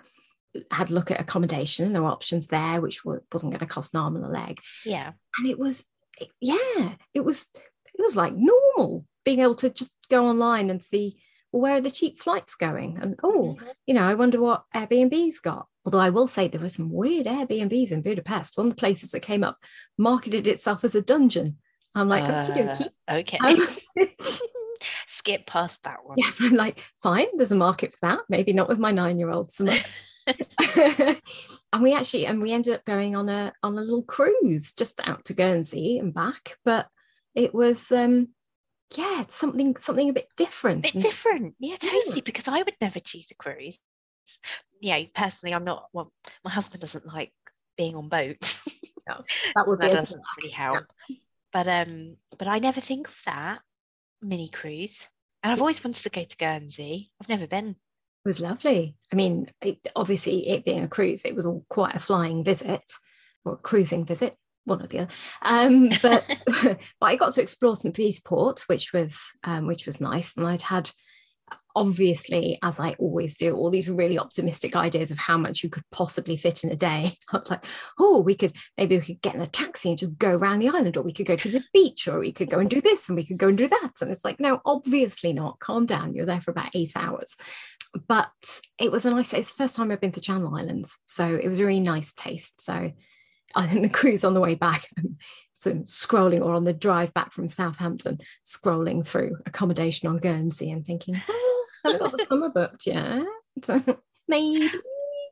Had 0.70 0.90
a 0.90 0.94
look 0.94 1.10
at 1.10 1.20
accommodation 1.20 1.86
and 1.86 1.94
there 1.94 2.02
were 2.02 2.08
options 2.10 2.48
there, 2.48 2.80
which 2.80 3.04
wasn't 3.04 3.52
going 3.52 3.60
to 3.60 3.66
cost 3.66 3.94
an 3.94 4.00
arm 4.00 4.16
and 4.16 4.24
a 4.24 4.28
leg. 4.28 4.58
yeah. 4.84 5.12
And 5.38 5.46
it 5.48 5.58
was 5.58 5.84
yeah, 6.40 6.94
it 7.14 7.20
was 7.24 7.48
it 7.54 8.00
was 8.02 8.16
like 8.16 8.34
normal 8.34 9.04
being 9.24 9.40
able 9.40 9.56
to 9.56 9.70
just 9.70 9.92
go 10.10 10.26
online 10.26 10.70
and 10.70 10.82
see 10.82 11.20
where 11.60 11.74
are 11.76 11.80
the 11.80 11.90
cheap 11.90 12.20
flights 12.20 12.54
going? 12.54 12.98
And 13.00 13.18
oh, 13.22 13.56
you 13.86 13.94
know, 13.94 14.02
I 14.06 14.14
wonder 14.14 14.40
what 14.40 14.64
Airbnb's 14.74 15.40
got. 15.40 15.66
Although 15.84 16.00
I 16.00 16.10
will 16.10 16.26
say 16.26 16.48
there 16.48 16.60
were 16.60 16.68
some 16.68 16.90
weird 16.90 17.26
Airbnbs 17.26 17.92
in 17.92 18.02
Budapest. 18.02 18.56
One 18.56 18.66
of 18.66 18.72
the 18.72 18.80
places 18.80 19.12
that 19.12 19.20
came 19.20 19.44
up 19.44 19.58
marketed 19.96 20.46
itself 20.46 20.84
as 20.84 20.94
a 20.94 21.02
dungeon. 21.02 21.58
I'm 21.94 22.08
like, 22.08 22.24
okay, 22.24 22.68
Uh, 23.08 23.14
okay. 23.18 23.38
Um, 23.38 23.66
Skip 25.06 25.46
past 25.46 25.82
that 25.84 26.04
one. 26.04 26.16
yes, 26.18 26.40
I'm 26.40 26.54
like, 26.54 26.82
fine, 27.02 27.26
there's 27.36 27.52
a 27.52 27.56
market 27.56 27.92
for 27.92 27.98
that. 28.02 28.20
Maybe 28.28 28.52
not 28.52 28.68
with 28.68 28.78
my 28.78 28.92
nine-year-old. 28.92 29.50
And 31.72 31.82
we 31.82 31.92
actually 31.94 32.26
and 32.26 32.40
we 32.40 32.52
ended 32.52 32.74
up 32.74 32.84
going 32.84 33.16
on 33.16 33.28
a 33.28 33.52
on 33.62 33.76
a 33.76 33.80
little 33.82 34.02
cruise 34.02 34.72
just 34.72 35.00
out 35.06 35.24
to 35.26 35.34
Guernsey 35.34 35.98
and 35.98 36.14
back. 36.14 36.56
But 36.64 36.88
it 37.34 37.52
was 37.54 37.92
um 37.92 38.28
yeah, 38.94 39.22
it's 39.22 39.34
something 39.34 39.76
something 39.76 40.08
a 40.08 40.12
bit 40.12 40.28
different. 40.36 40.88
A 40.88 40.92
bit 40.92 41.02
different. 41.02 41.54
Yeah, 41.58 41.76
Yeah. 41.82 41.90
totally. 41.90 42.20
Because 42.20 42.48
I 42.48 42.62
would 42.62 42.76
never 42.80 43.00
choose 43.00 43.28
a 43.30 43.34
cruise. 43.34 43.78
Yeah, 44.80 45.02
personally, 45.14 45.54
I'm 45.54 45.64
not. 45.64 45.86
Well, 45.92 46.12
my 46.44 46.50
husband 46.50 46.80
doesn't 46.80 47.06
like 47.06 47.32
being 47.76 47.96
on 47.96 48.08
boats. 48.08 48.62
No, 49.08 49.22
that 49.54 49.64
so 49.64 49.70
would 49.70 49.80
be 49.80 49.88
that 49.88 49.94
doesn't 49.94 50.22
really 50.38 50.52
help. 50.52 50.84
But 51.52 51.68
um, 51.68 52.16
but 52.38 52.48
I 52.48 52.58
never 52.58 52.80
think 52.80 53.08
of 53.08 53.16
that 53.26 53.60
mini 54.22 54.48
cruise. 54.48 55.08
And 55.42 55.52
I've 55.52 55.60
always 55.60 55.82
wanted 55.82 56.02
to 56.02 56.10
go 56.10 56.24
to 56.24 56.36
Guernsey. 56.36 57.10
I've 57.20 57.28
never 57.28 57.46
been. 57.46 57.68
It 57.68 58.28
was 58.28 58.40
lovely. 58.40 58.96
I 59.12 59.16
mean, 59.16 59.48
it, 59.62 59.86
obviously, 59.94 60.48
it 60.48 60.64
being 60.64 60.82
a 60.82 60.88
cruise, 60.88 61.24
it 61.24 61.36
was 61.36 61.46
all 61.46 61.64
quite 61.68 61.94
a 61.94 62.00
flying 62.00 62.42
visit 62.42 62.82
or 63.44 63.52
a 63.52 63.56
cruising 63.56 64.04
visit, 64.04 64.36
one 64.66 64.82
or 64.82 64.86
the 64.86 65.00
other. 65.00 65.08
Um, 65.42 65.90
but 66.02 66.24
but 66.62 67.06
I 67.06 67.16
got 67.16 67.32
to 67.34 67.42
explore 67.42 67.74
St. 67.74 67.94
Peter's 67.94 68.20
Port, 68.20 68.64
which 68.66 68.92
was 68.92 69.32
um, 69.44 69.66
which 69.66 69.86
was 69.86 70.00
nice, 70.00 70.36
and 70.36 70.46
I'd 70.46 70.62
had 70.62 70.90
obviously, 71.76 72.58
as 72.62 72.80
I 72.80 72.92
always 72.98 73.36
do, 73.36 73.54
all 73.54 73.70
these 73.70 73.88
really 73.90 74.18
optimistic 74.18 74.74
ideas 74.74 75.10
of 75.10 75.18
how 75.18 75.36
much 75.36 75.62
you 75.62 75.68
could 75.68 75.82
possibly 75.90 76.34
fit 76.34 76.64
in 76.64 76.70
a 76.70 76.76
day. 76.76 77.18
I 77.32 77.36
was 77.36 77.50
like, 77.50 77.66
oh, 77.98 78.20
we 78.20 78.34
could 78.34 78.54
maybe 78.76 78.96
we 78.96 79.04
could 79.04 79.20
get 79.20 79.34
in 79.34 79.42
a 79.42 79.46
taxi 79.46 79.90
and 79.90 79.98
just 79.98 80.18
go 80.18 80.34
around 80.34 80.58
the 80.58 80.68
island, 80.68 80.96
or 80.96 81.02
we 81.02 81.12
could 81.12 81.26
go 81.26 81.36
to 81.36 81.50
this 81.50 81.68
beach, 81.72 82.08
or 82.08 82.18
we 82.18 82.32
could 82.32 82.50
go 82.50 82.58
and 82.58 82.70
do 82.70 82.80
this, 82.80 83.08
and 83.08 83.16
we 83.16 83.26
could 83.26 83.38
go 83.38 83.48
and 83.48 83.58
do 83.58 83.68
that. 83.68 83.92
And 84.00 84.10
it's 84.10 84.24
like, 84.24 84.40
no, 84.40 84.60
obviously 84.64 85.32
not. 85.32 85.60
Calm 85.60 85.86
down. 85.86 86.14
You're 86.14 86.26
there 86.26 86.40
for 86.40 86.50
about 86.50 86.74
eight 86.74 86.92
hours 86.96 87.36
but 88.08 88.60
it 88.78 88.90
was 88.90 89.06
a 89.06 89.10
nice 89.10 89.32
it's 89.32 89.50
the 89.52 89.56
first 89.56 89.74
time 89.74 89.90
i've 89.90 90.00
been 90.00 90.12
to 90.12 90.20
channel 90.20 90.54
islands 90.54 90.98
so 91.06 91.24
it 91.24 91.48
was 91.48 91.60
a 91.60 91.64
really 91.64 91.80
nice 91.80 92.12
taste 92.12 92.60
so 92.60 92.90
i 93.54 93.66
think 93.66 93.82
the 93.82 93.88
cruise 93.88 94.24
on 94.24 94.34
the 94.34 94.40
way 94.40 94.54
back 94.54 94.88
so 95.52 95.72
scrolling 95.80 96.42
or 96.42 96.54
on 96.54 96.64
the 96.64 96.72
drive 96.72 97.12
back 97.14 97.32
from 97.32 97.48
southampton 97.48 98.18
scrolling 98.44 99.06
through 99.06 99.36
accommodation 99.46 100.08
on 100.08 100.18
guernsey 100.18 100.70
and 100.70 100.84
thinking 100.84 101.16
"Oh, 101.28 101.56
haven't 101.86 102.00
got 102.00 102.16
the 102.16 102.24
summer 102.24 102.48
booked 102.48 102.86
yet. 102.86 103.24
Maybe. 104.28 104.70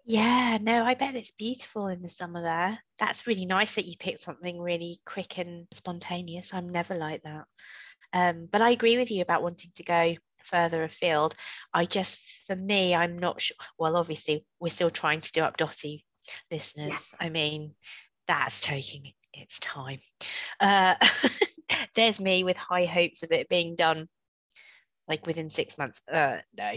Yeah, 0.07 0.59
no, 0.61 0.85
I 0.85 0.95
bet 0.95 1.15
it's 1.15 1.31
beautiful 1.31 1.87
in 1.87 2.03
the 2.03 2.11
summer 2.11 2.43
there. 2.43 2.79
That's 2.99 3.27
really 3.27 3.47
nice 3.47 3.77
that 3.77 3.87
you 3.87 3.97
picked 3.99 4.23
something 4.23 4.61
really 4.61 5.01
quick 5.07 5.39
and 5.39 5.67
spontaneous. 5.73 6.53
I'm 6.53 6.69
never 6.69 6.95
like 6.95 7.23
that. 7.23 7.45
Um, 8.13 8.49
but 8.51 8.61
I 8.61 8.71
agree 8.71 8.99
with 8.99 9.11
you 9.11 9.23
about 9.23 9.43
wanting 9.43 9.71
to 9.77 9.83
go 9.83 10.15
further 10.45 10.85
afield. 10.85 11.35
I 11.73 11.87
just, 11.87 12.19
for 12.47 12.55
me, 12.55 12.95
I'm 12.95 13.19
not 13.19 13.41
sure. 13.41 13.57
Well, 13.79 13.97
obviously, 13.97 14.45
we're 14.61 14.69
still 14.69 14.91
trying 14.91 15.23
to 15.23 15.33
do 15.33 15.41
up 15.41 15.57
Dotty 15.57 16.05
listeners. 16.51 16.91
Yes. 16.91 17.15
I 17.19 17.31
mean, 17.31 17.75
that's 18.27 18.61
taking 18.61 19.13
its 19.33 19.59
time. 19.59 20.01
Uh, 20.61 20.95
there's 21.95 22.21
me 22.21 22.45
with 22.45 22.57
high 22.57 22.85
hopes 22.85 23.23
of 23.23 23.33
it 23.33 23.49
being 23.49 23.77
done 23.77 24.09
like 25.09 25.27
within 25.27 25.51
six 25.51 25.77
months. 25.77 26.01
Uh, 26.11 26.39
no. 26.57 26.73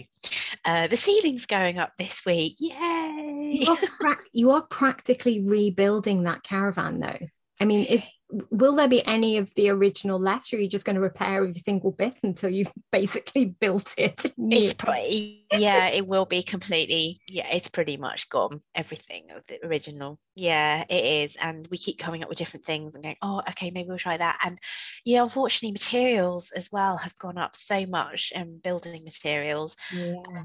Uh, 0.66 0.88
the 0.88 0.98
ceiling's 0.98 1.46
going 1.46 1.80
up 1.80 1.94
this 1.98 2.26
week. 2.26 2.58
Yay! 2.60 3.60
You 3.62 3.72
are, 3.72 3.78
pra- 4.00 4.24
you 4.34 4.52
are 4.52 4.62
practically 4.62 5.42
rebuilding 5.42 6.24
that 6.24 6.44
caravan, 6.44 7.00
though. 7.00 7.28
I 7.60 7.65
mean, 7.65 7.86
is 7.86 8.06
will 8.30 8.76
there 8.76 8.88
be 8.88 9.06
any 9.06 9.38
of 9.38 9.54
the 9.56 9.70
original 9.70 10.20
left, 10.20 10.52
or 10.52 10.58
are 10.58 10.60
you 10.60 10.67
just 10.67 10.86
going 10.86 10.96
to 10.96 11.02
repair 11.02 11.38
every 11.38 11.54
single 11.54 11.91
bit 11.91 12.15
until 12.24 12.50
you've 12.50 12.72
basically 12.91 13.46
built 13.46 13.96
it? 13.98 14.26
It's 14.38 14.74
pretty, 14.74 15.46
yeah, 15.54 15.88
it 15.88 16.06
will 16.06 16.26
be 16.26 16.43
completely, 16.43 17.22
yeah, 17.28 17.48
it's 17.52 17.70
pretty 17.70 17.98
much 17.98 18.30
gone. 18.30 18.62
Everything 18.76 19.32
of 19.32 19.46
the 19.48 19.65
original, 19.65 20.20
yeah, 20.36 20.84
it 20.89 21.30
is, 21.30 21.38
and 21.38 21.67
we 21.72 21.78
keep 21.78 22.00
coming 22.00 22.24
up 22.24 22.30
with 22.30 22.38
different 22.38 22.65
things 22.65 22.96
and 22.96 23.04
going, 23.04 23.17
oh, 23.22 23.41
okay, 23.50 23.72
maybe 23.72 23.88
we'll 23.88 23.98
try 23.98 24.17
that. 24.17 24.39
And 24.43 24.60
yeah, 25.06 25.24
unfortunately, 25.24 25.72
materials 25.72 26.52
as 26.52 26.72
well 26.72 26.98
have 26.98 27.17
gone 27.17 27.38
up 27.38 27.56
so 27.56 27.86
much, 27.86 28.34
and 28.36 28.43
um, 28.43 28.60
building 28.63 29.04
materials. 29.04 29.76
Yeah 29.93 30.43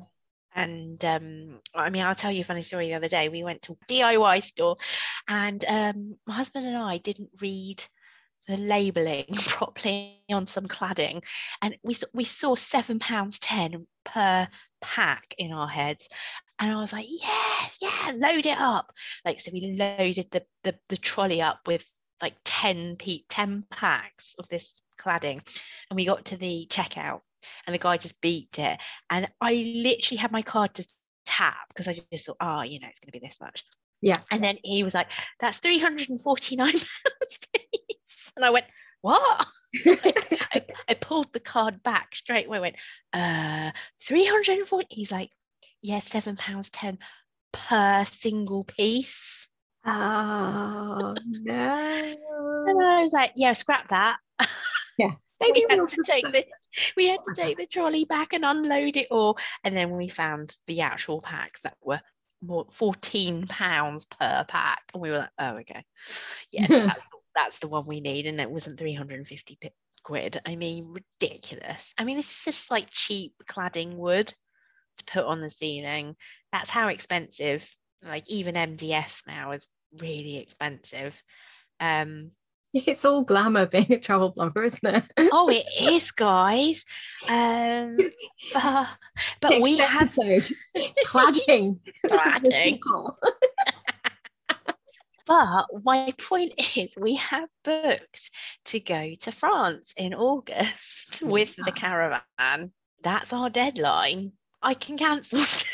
and 0.54 1.02
um, 1.04 1.60
I 1.74 1.90
mean, 1.90 2.02
I'll 2.02 2.14
tell 2.14 2.30
you 2.30 2.42
a 2.42 2.44
funny 2.44 2.62
story. 2.62 2.88
The 2.88 2.94
other 2.94 3.08
day, 3.08 3.28
we 3.28 3.44
went 3.44 3.62
to 3.62 3.76
DIY 3.88 4.42
store, 4.42 4.76
and 5.28 5.64
um, 5.66 6.16
my 6.26 6.34
husband 6.34 6.66
and 6.66 6.76
I 6.76 6.98
didn't 6.98 7.30
read 7.40 7.82
the 8.48 8.56
labeling 8.56 9.26
properly 9.46 10.22
on 10.30 10.46
some 10.46 10.66
cladding, 10.66 11.22
and 11.60 11.76
we 11.82 11.96
we 12.12 12.24
saw 12.24 12.54
seven 12.54 12.98
pounds 12.98 13.38
ten 13.38 13.86
per 14.04 14.48
pack 14.80 15.34
in 15.38 15.52
our 15.52 15.68
heads, 15.68 16.08
and 16.58 16.72
I 16.72 16.76
was 16.76 16.92
like, 16.92 17.06
yeah, 17.08 17.68
yeah, 17.80 18.12
load 18.14 18.46
it 18.46 18.58
up. 18.58 18.92
Like 19.24 19.40
so, 19.40 19.50
we 19.52 19.76
loaded 19.76 20.28
the 20.30 20.44
the, 20.64 20.74
the 20.88 20.96
trolley 20.96 21.40
up 21.40 21.60
with 21.66 21.84
like 22.22 22.36
10 22.44 22.96
p 22.96 23.26
10 23.28 23.64
packs 23.68 24.36
of 24.38 24.48
this 24.48 24.80
cladding 24.98 25.40
and 25.90 25.96
we 25.96 26.04
got 26.04 26.26
to 26.26 26.36
the 26.36 26.66
checkout 26.70 27.20
and 27.66 27.74
the 27.74 27.78
guy 27.78 27.96
just 27.96 28.20
beeped 28.20 28.58
it. 28.58 28.80
And 29.10 29.26
I 29.40 29.54
literally 29.54 30.18
had 30.18 30.32
my 30.32 30.42
card 30.42 30.74
to 30.74 30.86
tap 31.26 31.68
because 31.68 31.88
I 31.88 31.94
just 32.12 32.26
thought, 32.26 32.36
oh, 32.40 32.62
you 32.62 32.80
know, 32.80 32.88
it's 32.88 33.00
going 33.00 33.12
to 33.12 33.18
be 33.18 33.24
this 33.24 33.38
much. 33.40 33.64
Yeah. 34.00 34.18
And 34.30 34.42
then 34.42 34.58
he 34.62 34.82
was 34.82 34.94
like, 34.94 35.08
that's 35.38 35.58
349 35.58 36.66
pounds, 36.66 36.78
please. 37.54 38.32
And 38.36 38.44
I 38.44 38.50
went, 38.50 38.66
what? 39.00 39.46
I, 39.86 40.64
I, 40.88 40.94
pulled 40.94 41.32
the 41.32 41.40
card 41.40 41.82
back 41.82 42.14
straight 42.14 42.46
away, 42.46 42.60
went, 42.60 42.76
uh, 43.12 43.70
340. 44.02 44.86
He's 44.90 45.12
like, 45.12 45.30
yeah, 45.80 46.00
seven 46.00 46.36
pounds 46.36 46.70
10 46.70 46.98
per 47.52 48.04
single 48.04 48.64
piece. 48.64 49.48
Oh 49.84 51.14
no. 51.26 52.14
And 52.64 52.80
I 52.80 53.02
was 53.02 53.12
like, 53.12 53.32
yeah, 53.34 53.54
scrap 53.54 53.88
that. 53.88 54.18
Yeah. 54.96 55.12
Maybe 55.40 55.66
we 55.68 55.76
to 55.76 56.04
take 56.06 56.24
the 56.30 56.44
we 56.96 57.08
had 57.08 57.20
to 57.26 57.34
take 57.34 57.56
the 57.56 57.66
trolley 57.66 58.04
back 58.04 58.32
and 58.32 58.44
unload 58.44 58.96
it 58.96 59.08
all. 59.10 59.38
And 59.64 59.76
then 59.76 59.90
we 59.90 60.08
found 60.08 60.56
the 60.66 60.82
actual 60.82 61.20
packs 61.20 61.60
that 61.62 61.76
were 61.82 62.00
more 62.42 62.66
14 62.72 63.46
pounds 63.46 64.04
per 64.04 64.44
pack. 64.48 64.82
And 64.92 65.02
we 65.02 65.10
were 65.10 65.18
like, 65.18 65.30
oh, 65.38 65.56
okay. 65.58 65.84
Yes, 66.50 66.68
yeah, 66.70 66.76
so 66.76 66.78
that's, 66.86 66.98
that's 67.34 67.58
the 67.60 67.68
one 67.68 67.86
we 67.86 68.00
need. 68.00 68.26
And 68.26 68.40
it 68.40 68.50
wasn't 68.50 68.78
350 68.78 69.58
quid. 70.02 70.40
I 70.44 70.56
mean, 70.56 70.94
ridiculous. 71.20 71.94
I 71.98 72.04
mean, 72.04 72.18
it's 72.18 72.44
just 72.44 72.70
like 72.70 72.88
cheap 72.90 73.34
cladding 73.48 73.96
wood 73.96 74.34
to 74.98 75.04
put 75.04 75.24
on 75.24 75.40
the 75.40 75.50
ceiling. 75.50 76.16
That's 76.52 76.70
how 76.70 76.88
expensive. 76.88 77.64
Like 78.02 78.24
even 78.28 78.54
MDF 78.54 79.22
now 79.26 79.52
is 79.52 79.66
really 80.00 80.38
expensive. 80.38 81.20
Um, 81.80 82.32
It's 82.86 83.04
all 83.04 83.22
glamour 83.22 83.66
being 83.66 83.92
a 83.92 83.98
travel 83.98 84.32
blogger, 84.32 84.64
isn't 84.64 84.94
it? 84.94 85.04
oh, 85.32 85.48
it 85.50 85.66
is, 85.92 86.10
guys. 86.10 86.84
Um, 87.28 87.98
uh, 88.54 88.86
but 89.40 89.50
Next 89.50 89.62
we 89.62 89.80
episode, 89.80 90.56
have 90.74 90.84
cladding. 91.06 91.80
cladding. 92.06 92.78
but 95.26 95.66
my 95.84 96.14
point 96.18 96.54
is, 96.76 96.94
we 96.98 97.16
have 97.16 97.48
booked 97.62 98.30
to 98.66 98.80
go 98.80 99.14
to 99.20 99.32
France 99.32 99.92
in 99.96 100.14
August 100.14 101.22
with 101.22 101.54
the 101.56 101.72
caravan. 101.72 102.72
That's 103.02 103.32
our 103.32 103.50
deadline. 103.50 104.32
I 104.62 104.74
can 104.74 104.96
cancel 104.96 105.40
still. 105.40 105.68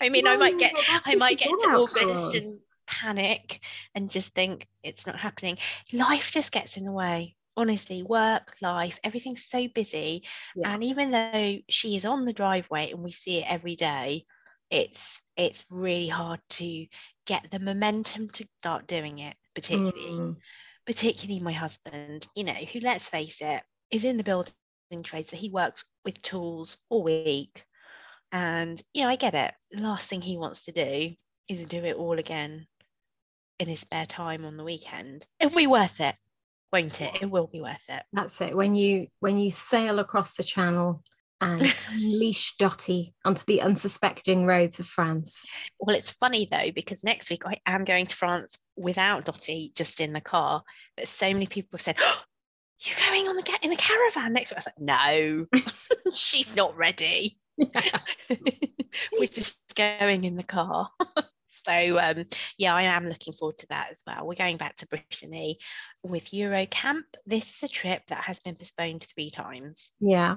I 0.00 0.08
mean, 0.08 0.24
no, 0.24 0.32
I 0.32 0.36
might 0.36 0.58
get, 0.58 0.74
I 1.04 1.14
might 1.14 1.38
get 1.38 1.48
to 1.48 1.54
August 1.70 2.34
and 2.34 2.58
panic 2.86 3.60
and 3.96 4.10
just 4.10 4.34
think 4.34 4.68
it's 4.84 5.06
not 5.06 5.18
happening. 5.18 5.56
Life 5.92 6.30
just 6.30 6.52
gets 6.52 6.76
in 6.76 6.84
the 6.84 6.92
way. 6.92 7.34
Honestly, 7.56 8.02
work, 8.02 8.54
life, 8.60 9.00
everything's 9.02 9.46
so 9.46 9.66
busy. 9.74 10.24
Yeah. 10.54 10.74
And 10.74 10.84
even 10.84 11.10
though 11.10 11.56
she 11.70 11.96
is 11.96 12.04
on 12.04 12.26
the 12.26 12.34
driveway 12.34 12.90
and 12.90 13.02
we 13.02 13.10
see 13.10 13.38
it 13.38 13.46
every 13.48 13.74
day, 13.74 14.26
it's 14.70 15.22
it's 15.36 15.64
really 15.70 16.08
hard 16.08 16.40
to 16.50 16.86
get 17.26 17.50
the 17.50 17.58
momentum 17.58 18.28
to 18.30 18.46
start 18.60 18.86
doing 18.86 19.20
it, 19.20 19.34
particularly 19.54 20.10
mm. 20.10 20.36
particularly 20.84 21.40
my 21.40 21.52
husband, 21.52 22.26
you 22.34 22.44
know, 22.44 22.52
who 22.52 22.80
let's 22.80 23.08
face 23.08 23.40
it, 23.40 23.62
is 23.90 24.04
in 24.04 24.18
the 24.18 24.24
building 24.24 24.52
trade. 25.02 25.26
So 25.26 25.38
he 25.38 25.48
works 25.48 25.84
with 26.04 26.20
tools 26.20 26.76
all 26.90 27.02
week. 27.02 27.64
And, 28.32 28.82
you 28.92 29.02
know, 29.02 29.08
I 29.08 29.16
get 29.16 29.34
it. 29.34 29.54
The 29.70 29.82
last 29.82 30.10
thing 30.10 30.20
he 30.20 30.36
wants 30.36 30.64
to 30.64 30.72
do 30.72 31.14
is 31.48 31.64
do 31.64 31.82
it 31.84 31.96
all 31.96 32.18
again 32.18 32.66
in 33.58 33.68
his 33.68 33.80
spare 33.80 34.06
time 34.06 34.44
on 34.44 34.56
the 34.56 34.64
weekend. 34.64 35.26
It'll 35.40 35.56
be 35.56 35.66
worth 35.66 36.00
it, 36.00 36.14
won't 36.72 37.00
it? 37.00 37.22
It 37.22 37.30
will 37.30 37.46
be 37.46 37.60
worth 37.60 37.88
it. 37.88 38.02
That's 38.12 38.40
it. 38.40 38.56
When 38.56 38.74
you 38.74 39.08
when 39.20 39.38
you 39.38 39.50
sail 39.50 39.98
across 39.98 40.34
the 40.34 40.44
channel 40.44 41.02
and 41.40 41.74
unleash 41.90 42.56
Dotty 42.56 43.14
onto 43.24 43.44
the 43.46 43.62
unsuspecting 43.62 44.46
roads 44.46 44.80
of 44.80 44.86
France. 44.86 45.44
Well, 45.78 45.96
it's 45.96 46.10
funny 46.10 46.48
though, 46.50 46.70
because 46.74 47.04
next 47.04 47.30
week 47.30 47.42
I 47.46 47.58
am 47.66 47.84
going 47.84 48.06
to 48.06 48.16
France 48.16 48.56
without 48.76 49.24
Dotty, 49.24 49.72
just 49.74 50.00
in 50.00 50.12
the 50.12 50.20
car. 50.20 50.62
But 50.96 51.08
so 51.08 51.32
many 51.32 51.46
people 51.46 51.70
have 51.72 51.82
said, 51.82 51.96
oh, 52.00 52.22
You're 52.80 53.08
going 53.08 53.28
on 53.28 53.36
the 53.36 53.42
get 53.42 53.64
in 53.64 53.70
the 53.70 53.76
caravan 53.76 54.32
next 54.32 54.50
week. 54.50 54.56
I 54.56 54.58
was 54.58 54.66
like, 54.66 54.78
No, 54.78 55.46
she's 56.14 56.54
not 56.54 56.76
ready. 56.76 57.38
We're 57.58 59.28
just 59.28 59.58
going 59.74 60.24
in 60.24 60.36
the 60.36 60.42
car. 60.42 60.90
So 61.66 61.98
um, 61.98 62.24
yeah, 62.58 62.74
I 62.74 62.84
am 62.84 63.08
looking 63.08 63.32
forward 63.32 63.58
to 63.58 63.66
that 63.68 63.88
as 63.90 64.02
well. 64.06 64.24
We're 64.24 64.36
going 64.36 64.56
back 64.56 64.76
to 64.76 64.86
Brittany 64.86 65.58
with 66.04 66.30
Eurocamp. 66.30 67.02
This 67.26 67.56
is 67.56 67.64
a 67.64 67.68
trip 67.68 68.02
that 68.08 68.22
has 68.24 68.38
been 68.38 68.54
postponed 68.54 69.04
three 69.12 69.30
times. 69.30 69.90
Yeah. 69.98 70.36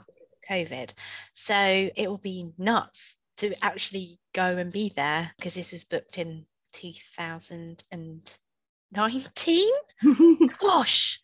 COVID. 0.50 0.92
So 1.36 1.54
it 1.54 2.08
will 2.08 2.18
be 2.18 2.50
nuts 2.58 3.13
to 3.38 3.54
actually 3.63 4.20
go 4.34 4.58
and 4.58 4.72
be 4.72 4.92
there 4.96 5.30
because 5.38 5.54
this 5.54 5.72
was 5.72 5.84
booked 5.84 6.18
in 6.18 6.48
2019. 6.74 9.70
Gosh, 10.60 11.22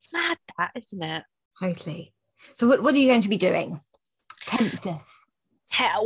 it's 0.00 0.12
mad 0.12 0.36
that, 0.58 0.72
isn't 0.74 1.02
it? 1.02 1.22
Totally. 1.60 2.12
So 2.54 2.66
what, 2.66 2.82
what 2.82 2.92
are 2.94 2.98
you 2.98 3.08
going 3.08 3.22
to 3.22 3.28
be 3.28 3.36
doing? 3.36 3.80
Tempt 4.46 4.84
us. 4.88 5.25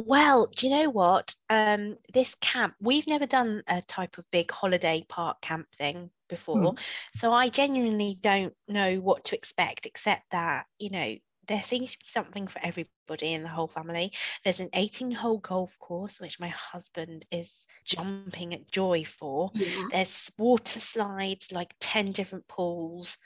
Well, 0.07 0.47
do 0.47 0.67
you 0.67 0.73
know 0.73 0.91
what? 0.91 1.35
Um, 1.49 1.97
this 2.13 2.35
camp, 2.41 2.75
we've 2.81 3.07
never 3.07 3.27
done 3.27 3.63
a 3.67 3.81
type 3.83 4.19
of 4.19 4.31
big 4.31 4.51
holiday 4.51 5.05
park 5.09 5.41
camp 5.41 5.67
thing 5.77 6.11
before. 6.29 6.75
Mm. 6.75 6.79
So 7.17 7.33
I 7.33 7.49
genuinely 7.49 8.19
don't 8.21 8.55
know 8.69 8.97
what 8.97 9.25
to 9.27 9.37
expect, 9.37 9.87
except 9.87 10.31
that, 10.31 10.67
you 10.79 10.91
know, 10.91 11.17
there 11.49 11.63
seems 11.63 11.93
to 11.93 11.99
be 11.99 12.07
something 12.09 12.47
for 12.47 12.61
everybody 12.63 13.35
in 13.35 13.43
the 13.43 13.49
whole 13.49 13.67
family. 13.67 14.13
There's 14.45 14.61
an 14.61 14.71
18 14.73 15.11
hole 15.11 15.39
golf 15.39 15.77
course, 15.79 16.21
which 16.21 16.39
my 16.39 16.49
husband 16.49 17.27
is 17.33 17.67
jumping 17.85 18.55
at 18.55 18.71
joy 18.71 19.05
for. 19.05 19.51
Yeah. 19.55 19.87
There's 19.91 20.31
water 20.39 20.81
slides, 20.81 21.51
like 21.51 21.75
10 21.81 22.13
different 22.13 22.47
pools, 22.47 23.19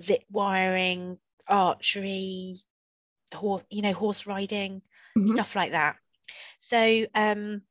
zip 0.00 0.22
wiring, 0.30 1.18
archery, 1.48 2.58
horse, 3.34 3.64
you 3.70 3.82
know, 3.82 3.92
horse 3.92 4.26
riding 4.26 4.82
mm-hmm. 5.16 5.34
stuff 5.34 5.56
like 5.56 5.72
that. 5.72 5.96
So 6.60 7.06
um, 7.14 7.62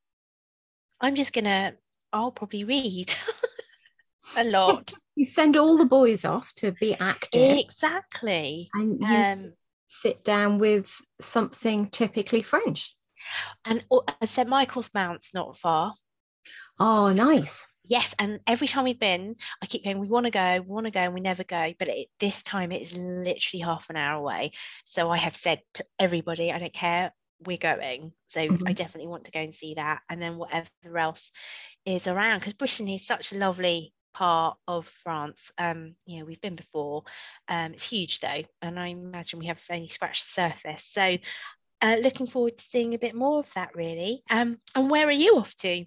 I'm 1.00 1.16
just 1.16 1.34
gonna, 1.34 1.74
I'll 2.14 2.32
probably 2.32 2.64
read 2.64 3.14
a 4.38 4.44
lot. 4.44 4.94
You 5.16 5.26
send 5.26 5.58
all 5.58 5.78
the 5.78 5.86
boys 5.86 6.26
off 6.26 6.54
to 6.56 6.72
be 6.72 6.96
active. 7.00 7.58
Exactly. 7.58 8.70
And 8.74 9.00
you 9.00 9.08
um, 9.08 9.54
sit 9.88 10.24
down 10.24 10.58
with 10.58 10.94
something 11.20 11.90
typically 11.90 12.42
French. 12.42 12.96
And 13.66 13.86
uh, 13.92 14.02
St 14.26 14.48
Michael's 14.48 14.92
Mount's 14.94 15.34
not 15.34 15.58
far. 15.58 15.94
Oh, 16.80 17.12
nice. 17.12 17.68
Yes, 17.84 18.16
and 18.20 18.40
every 18.48 18.68
time 18.68 18.86
we've 18.86 19.00
been, 19.00 19.36
I 19.62 19.66
keep 19.66 19.84
going, 19.84 20.00
we 20.00 20.08
want 20.08 20.26
to 20.26 20.32
go, 20.32 20.62
we 20.62 20.68
want 20.68 20.86
to 20.86 20.92
go, 20.92 21.02
and 21.02 21.14
we 21.14 21.20
never 21.20 21.44
go. 21.44 21.74
But 21.78 21.90
it, 21.90 22.08
this 22.20 22.42
time 22.42 22.72
it 22.72 22.82
is 22.82 22.96
literally 22.96 23.62
half 23.64 23.90
an 23.90 23.98
hour 23.98 24.20
away. 24.20 24.52
So 24.86 25.10
I 25.10 25.18
have 25.18 25.36
said 25.36 25.62
to 25.76 25.86
everybody, 26.00 26.52
I 26.52 26.60
don't 26.60 26.74
care, 26.74 27.12
we're 27.46 27.58
going. 27.58 28.14
So 28.28 28.42
mm-hmm. 28.42 28.68
I 28.68 28.74
definitely 28.74 29.10
want 29.10 29.26
to 29.26 29.32
go 29.32 29.40
and 29.40 29.56
see 29.56 29.76
that. 29.76 30.02
And 30.10 30.22
then 30.22 30.38
whatever 30.38 30.68
else 30.98 31.32
is 31.86 32.08
around, 32.08 32.40
because 32.40 32.54
Brittany 32.54 32.96
is 32.96 33.06
such 33.06 33.32
a 33.32 33.38
lovely 33.38 33.94
part 34.14 34.58
of 34.68 34.88
France. 35.04 35.52
Um, 35.58 35.96
you 36.06 36.20
know, 36.20 36.26
we've 36.26 36.42
been 36.42 36.56
before. 36.56 37.04
Um, 37.48 37.74
it's 37.74 37.88
huge 37.88 38.20
though, 38.20 38.44
and 38.62 38.80
I 38.80 38.88
imagine 38.88 39.40
we 39.40 39.48
have 39.48 39.60
only 39.70 39.88
scratched 39.88 40.26
the 40.26 40.42
surface. 40.42 40.86
So 40.86 41.18
uh, 41.82 41.98
looking 42.02 42.28
forward 42.28 42.58
to 42.58 42.64
seeing 42.64 42.94
a 42.94 43.00
bit 43.00 43.16
more 43.16 43.40
of 43.40 43.54
that 43.56 43.76
really. 43.76 44.24
Um, 44.30 44.58
and 44.76 44.90
where 44.90 45.08
are 45.08 45.12
you 45.12 45.38
off 45.38 45.56
to? 45.58 45.86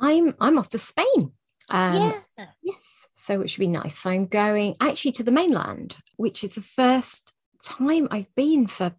I'm 0.00 0.34
I'm 0.40 0.58
off 0.58 0.68
to 0.70 0.78
Spain. 0.78 1.32
Um, 1.70 2.22
yeah. 2.38 2.46
Yes. 2.62 3.06
So 3.14 3.40
it 3.40 3.50
should 3.50 3.60
be 3.60 3.66
nice. 3.66 3.98
So 3.98 4.10
I'm 4.10 4.26
going 4.26 4.74
actually 4.80 5.12
to 5.12 5.22
the 5.22 5.32
mainland, 5.32 5.98
which 6.16 6.42
is 6.42 6.54
the 6.54 6.62
first 6.62 7.34
time 7.62 8.08
I've 8.10 8.34
been 8.34 8.66
for 8.66 8.94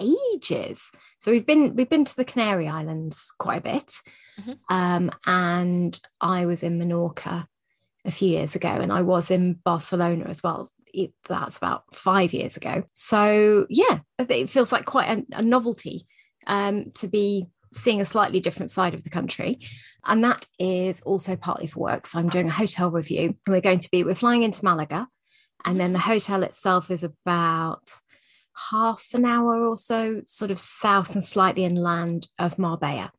ages. 0.00 0.90
So 1.18 1.30
we've 1.30 1.46
been 1.46 1.74
we've 1.76 1.88
been 1.88 2.04
to 2.04 2.16
the 2.16 2.24
Canary 2.24 2.68
Islands 2.68 3.32
quite 3.38 3.58
a 3.58 3.72
bit, 3.72 3.92
mm-hmm. 4.40 4.52
um, 4.68 5.10
and 5.26 5.98
I 6.20 6.46
was 6.46 6.62
in 6.62 6.78
Menorca 6.78 7.46
a 8.04 8.10
few 8.10 8.28
years 8.28 8.54
ago, 8.54 8.68
and 8.68 8.92
I 8.92 9.02
was 9.02 9.30
in 9.30 9.54
Barcelona 9.64 10.24
as 10.26 10.42
well. 10.42 10.68
It, 10.92 11.12
that's 11.28 11.58
about 11.58 11.84
five 11.94 12.32
years 12.32 12.56
ago. 12.56 12.84
So 12.94 13.66
yeah, 13.68 14.00
it 14.18 14.50
feels 14.50 14.72
like 14.72 14.86
quite 14.86 15.18
a, 15.18 15.38
a 15.38 15.42
novelty 15.42 16.06
um, 16.46 16.90
to 16.94 17.08
be 17.08 17.46
seeing 17.72 18.00
a 18.00 18.06
slightly 18.06 18.40
different 18.40 18.70
side 18.70 18.94
of 18.94 19.04
the 19.04 19.10
country. 19.10 19.60
And 20.04 20.24
that 20.24 20.46
is 20.58 21.02
also 21.02 21.36
partly 21.36 21.66
for 21.66 21.80
work. 21.80 22.06
So 22.06 22.18
I'm 22.18 22.28
doing 22.28 22.48
a 22.48 22.52
hotel 22.52 22.90
review 22.90 23.36
and 23.46 23.54
we're 23.54 23.60
going 23.60 23.80
to 23.80 23.90
be, 23.90 24.04
we're 24.04 24.14
flying 24.14 24.42
into 24.42 24.64
Malaga. 24.64 25.06
And 25.64 25.78
then 25.78 25.92
the 25.92 25.98
hotel 25.98 26.42
itself 26.42 26.90
is 26.90 27.04
about 27.04 27.90
half 28.70 29.06
an 29.14 29.24
hour 29.24 29.66
or 29.66 29.76
so, 29.76 30.22
sort 30.26 30.50
of 30.50 30.58
south 30.58 31.14
and 31.14 31.24
slightly 31.24 31.64
inland 31.64 32.26
of 32.38 32.58
Marbella. 32.58 33.12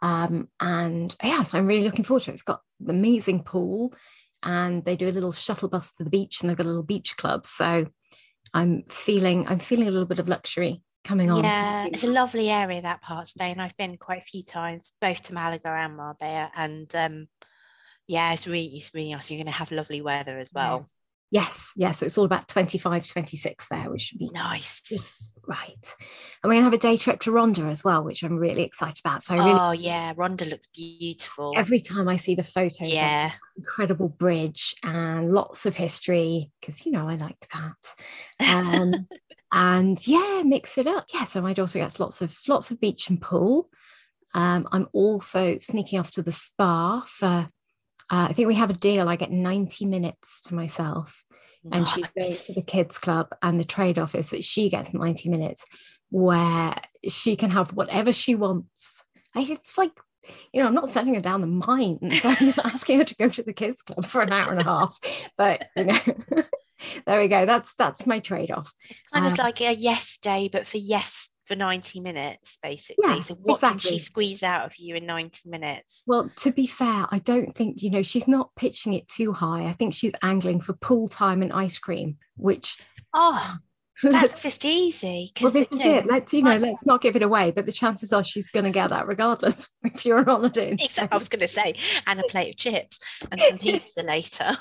Um, 0.00 0.48
and 0.60 1.14
yeah, 1.22 1.42
so 1.44 1.58
I'm 1.58 1.66
really 1.66 1.84
looking 1.84 2.04
forward 2.04 2.24
to 2.24 2.30
it. 2.30 2.34
It's 2.34 2.42
got 2.42 2.60
the 2.80 2.92
amazing 2.92 3.44
pool 3.44 3.94
and 4.42 4.84
they 4.84 4.96
do 4.96 5.08
a 5.08 5.12
little 5.12 5.32
shuttle 5.32 5.68
bus 5.68 5.92
to 5.92 6.04
the 6.04 6.10
beach 6.10 6.40
and 6.40 6.50
they've 6.50 6.56
got 6.56 6.66
a 6.66 6.68
little 6.68 6.82
beach 6.82 7.16
club. 7.16 7.46
So 7.46 7.86
I'm 8.52 8.82
feeling, 8.88 9.46
I'm 9.46 9.60
feeling 9.60 9.88
a 9.88 9.92
little 9.92 10.08
bit 10.08 10.18
of 10.18 10.28
luxury 10.28 10.82
coming 11.04 11.30
on. 11.30 11.44
Yeah, 11.44 11.86
it's 11.86 12.04
a 12.04 12.08
lovely 12.08 12.50
area 12.50 12.82
that 12.82 13.00
part 13.00 13.22
of 13.22 13.28
Spain. 13.28 13.60
I've 13.60 13.76
been 13.76 13.96
quite 13.96 14.22
a 14.22 14.24
few 14.24 14.42
times, 14.42 14.92
both 15.00 15.22
to 15.24 15.34
Malaga 15.34 15.68
and 15.68 15.96
Marbella, 15.96 16.50
and 16.54 16.94
um, 16.94 17.28
yeah, 18.06 18.32
it's 18.32 18.46
really 18.46 18.76
it's 18.76 18.92
really 18.94 19.12
nice. 19.12 19.30
You're 19.30 19.38
going 19.38 19.46
to 19.46 19.52
have 19.52 19.70
lovely 19.72 20.02
weather 20.02 20.38
as 20.38 20.52
well. 20.52 20.88
Yes, 21.32 21.72
yes. 21.76 21.98
So 21.98 22.04
it's 22.04 22.18
all 22.18 22.26
about 22.26 22.46
25, 22.46 23.06
26 23.06 23.68
there, 23.70 23.90
which 23.90 24.02
should 24.02 24.18
be 24.18 24.28
nice. 24.34 24.82
Yes, 24.90 25.30
right. 25.48 25.94
And 26.42 26.44
we're 26.44 26.50
going 26.50 26.60
to 26.60 26.64
have 26.64 26.72
a 26.74 26.78
day 26.78 26.98
trip 26.98 27.20
to 27.20 27.32
Ronda 27.32 27.62
as 27.62 27.82
well, 27.82 28.04
which 28.04 28.22
I'm 28.22 28.36
really 28.36 28.64
excited 28.64 29.00
about. 29.02 29.22
So, 29.22 29.36
really, 29.36 29.50
oh, 29.50 29.70
yeah, 29.70 30.12
Ronda 30.14 30.44
looks 30.44 30.66
beautiful. 30.74 31.54
Every 31.56 31.80
time 31.80 32.06
I 32.06 32.16
see 32.16 32.34
the 32.34 32.42
photos, 32.42 32.92
yeah, 32.92 33.32
incredible 33.56 34.10
bridge 34.10 34.74
and 34.82 35.32
lots 35.32 35.64
of 35.64 35.74
history, 35.74 36.50
because, 36.60 36.84
you 36.84 36.92
know, 36.92 37.08
I 37.08 37.14
like 37.14 37.48
that. 37.54 37.94
Um, 38.46 39.08
and 39.52 40.06
yeah, 40.06 40.42
mix 40.44 40.76
it 40.76 40.86
up. 40.86 41.06
Yeah, 41.14 41.24
so 41.24 41.40
my 41.40 41.54
daughter 41.54 41.78
gets 41.78 41.98
lots 41.98 42.20
of 42.20 42.36
lots 42.46 42.70
of 42.70 42.78
beach 42.78 43.08
and 43.08 43.18
pool. 43.18 43.70
Um, 44.34 44.68
I'm 44.70 44.86
also 44.92 45.58
sneaking 45.58 45.98
off 45.98 46.10
to 46.10 46.22
the 46.22 46.30
spa 46.30 47.04
for 47.06 47.48
uh, 48.12 48.26
I 48.28 48.34
think 48.34 48.46
we 48.46 48.54
have 48.54 48.68
a 48.68 48.74
deal. 48.74 49.08
I 49.08 49.16
get 49.16 49.30
90 49.30 49.86
minutes 49.86 50.42
to 50.42 50.54
myself. 50.54 51.24
Nice. 51.64 51.78
And 51.78 51.88
she 51.88 52.04
goes 52.20 52.44
to 52.44 52.52
the 52.52 52.62
kids 52.62 52.98
club, 52.98 53.28
and 53.40 53.58
the 53.58 53.64
trade 53.64 53.98
off 53.98 54.14
is 54.14 54.30
that 54.30 54.44
she 54.44 54.68
gets 54.68 54.92
90 54.92 55.30
minutes 55.30 55.64
where 56.10 56.76
she 57.08 57.36
can 57.36 57.50
have 57.50 57.72
whatever 57.72 58.12
she 58.12 58.34
wants. 58.34 59.02
It's 59.34 59.78
like, 59.78 59.92
you 60.52 60.60
know, 60.60 60.68
I'm 60.68 60.74
not 60.74 60.90
sending 60.90 61.14
her 61.14 61.22
down 61.22 61.40
the 61.40 61.46
mines. 61.46 62.20
I'm 62.24 62.52
asking 62.64 62.98
her 62.98 63.04
to 63.04 63.14
go 63.14 63.28
to 63.30 63.42
the 63.42 63.54
kids 63.54 63.80
club 63.80 64.04
for 64.04 64.20
an 64.20 64.30
hour 64.32 64.52
and 64.52 64.60
a 64.60 64.64
half. 64.64 64.98
But 65.38 65.64
you 65.74 65.84
know, 65.84 65.98
there 67.06 67.20
we 67.20 67.28
go. 67.28 67.46
That's 67.46 67.74
that's 67.74 68.06
my 68.06 68.18
trade 68.18 68.50
off. 68.50 68.70
Kind 69.14 69.26
um, 69.26 69.32
of 69.32 69.38
like 69.38 69.62
a 69.62 69.72
yes 69.72 70.18
day, 70.20 70.50
but 70.52 70.66
for 70.66 70.76
yes 70.76 71.30
for 71.52 71.56
90 71.56 72.00
minutes 72.00 72.56
basically. 72.62 72.96
Yeah, 73.04 73.20
so 73.20 73.34
what 73.34 73.54
exactly. 73.54 73.90
can 73.90 73.98
she 73.98 74.04
squeeze 74.04 74.42
out 74.42 74.64
of 74.64 74.76
you 74.76 74.96
in 74.96 75.04
90 75.04 75.48
minutes? 75.48 76.02
Well 76.06 76.30
to 76.36 76.50
be 76.50 76.66
fair 76.66 77.06
i 77.10 77.18
don't 77.18 77.54
think 77.54 77.82
you 77.82 77.90
know 77.90 78.02
she's 78.02 78.26
not 78.26 78.54
pitching 78.56 78.94
it 78.94 79.08
too 79.08 79.32
high. 79.32 79.66
I 79.66 79.72
think 79.72 79.94
she's 79.94 80.12
angling 80.22 80.60
for 80.60 80.72
pool 80.72 81.08
time 81.08 81.42
and 81.42 81.52
ice 81.52 81.78
cream 81.78 82.16
which 82.36 82.78
oh 83.12 83.56
that's 84.02 84.42
just 84.42 84.64
easy 84.64 85.30
well 85.40 85.50
this 85.50 85.70
is 85.70 85.78
know, 85.78 85.96
it. 85.96 86.06
Let's 86.06 86.32
you 86.32 86.42
know 86.42 86.56
let's 86.56 86.86
not 86.86 87.02
give 87.02 87.16
it 87.16 87.22
away 87.22 87.50
but 87.50 87.66
the 87.66 87.72
chances 87.72 88.12
are 88.12 88.24
she's 88.24 88.46
going 88.48 88.64
to 88.64 88.70
get 88.70 88.88
that 88.88 89.06
regardless 89.06 89.68
if 89.84 90.06
you're 90.06 90.18
on 90.18 90.24
holiday 90.24 90.76
i 90.98 91.16
was 91.16 91.28
going 91.28 91.40
to 91.40 91.48
say 91.48 91.74
and 92.06 92.18
a 92.18 92.22
plate 92.24 92.50
of 92.50 92.56
chips 92.56 92.98
and 93.30 93.40
some 93.40 93.58
pizza 93.58 94.02
later. 94.02 94.56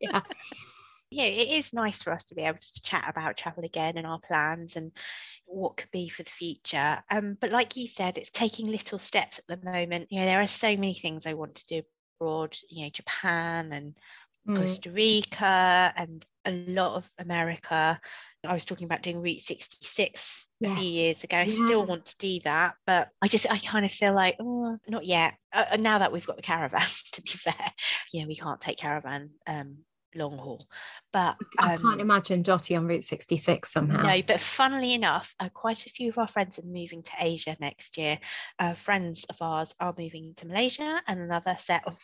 Yeah. 0.00 0.20
Yeah, 1.12 1.24
it 1.24 1.58
is 1.58 1.72
nice 1.72 2.02
for 2.02 2.12
us 2.12 2.24
to 2.26 2.36
be 2.36 2.42
able 2.42 2.58
to 2.58 2.82
chat 2.82 3.06
about 3.08 3.36
travel 3.36 3.64
again 3.64 3.98
and 3.98 4.06
our 4.06 4.20
plans 4.20 4.76
and 4.76 4.92
what 5.50 5.76
could 5.76 5.90
be 5.90 6.08
for 6.08 6.22
the 6.22 6.30
future. 6.30 7.02
Um, 7.10 7.36
but 7.40 7.50
like 7.50 7.76
you 7.76 7.86
said, 7.86 8.18
it's 8.18 8.30
taking 8.30 8.68
little 8.68 8.98
steps 8.98 9.38
at 9.38 9.46
the 9.46 9.70
moment. 9.70 10.08
You 10.10 10.20
know, 10.20 10.26
there 10.26 10.40
are 10.40 10.46
so 10.46 10.68
many 10.68 10.94
things 10.94 11.26
I 11.26 11.34
want 11.34 11.56
to 11.56 11.66
do 11.66 11.82
abroad. 12.20 12.56
You 12.68 12.84
know, 12.84 12.90
Japan 12.90 13.72
and 13.72 13.94
mm. 14.48 14.56
Costa 14.56 14.90
Rica 14.90 15.92
and 15.96 16.24
a 16.44 16.52
lot 16.52 16.96
of 16.96 17.10
America. 17.18 18.00
I 18.46 18.52
was 18.52 18.64
talking 18.64 18.86
about 18.86 19.02
doing 19.02 19.20
Route 19.20 19.40
66 19.40 20.46
yes. 20.60 20.72
a 20.72 20.74
few 20.74 20.88
years 20.88 21.24
ago. 21.24 21.36
I 21.36 21.42
yeah. 21.42 21.64
still 21.64 21.84
want 21.84 22.06
to 22.06 22.16
do 22.18 22.40
that, 22.44 22.74
but 22.86 23.08
I 23.20 23.28
just 23.28 23.50
I 23.50 23.58
kind 23.58 23.84
of 23.84 23.90
feel 23.90 24.14
like 24.14 24.36
oh, 24.40 24.78
not 24.88 25.04
yet. 25.04 25.34
Uh, 25.52 25.76
now 25.78 25.98
that 25.98 26.12
we've 26.12 26.26
got 26.26 26.36
the 26.36 26.42
caravan, 26.42 26.86
to 27.12 27.22
be 27.22 27.30
fair, 27.30 27.72
you 28.12 28.22
know, 28.22 28.28
we 28.28 28.36
can't 28.36 28.60
take 28.60 28.78
caravan 28.78 29.30
um, 29.46 29.78
long 30.14 30.38
haul. 30.38 30.66
But 31.12 31.36
I 31.58 31.76
can't 31.76 31.84
um, 31.94 32.00
imagine 32.00 32.42
Dotty 32.42 32.76
on 32.76 32.86
Route 32.86 33.04
66 33.04 33.70
somehow. 33.70 34.02
No, 34.02 34.22
but 34.26 34.40
funnily 34.40 34.94
enough, 34.94 35.34
uh, 35.40 35.48
quite 35.48 35.86
a 35.86 35.90
few 35.90 36.10
of 36.10 36.18
our 36.18 36.28
friends 36.28 36.58
are 36.58 36.66
moving 36.66 37.02
to 37.02 37.12
Asia 37.18 37.56
next 37.60 37.98
year. 37.98 38.18
Uh, 38.58 38.74
friends 38.74 39.26
of 39.28 39.36
ours 39.40 39.74
are 39.80 39.94
moving 39.96 40.34
to 40.36 40.46
Malaysia, 40.46 41.00
and 41.06 41.20
another 41.20 41.56
set 41.58 41.86
of 41.86 41.96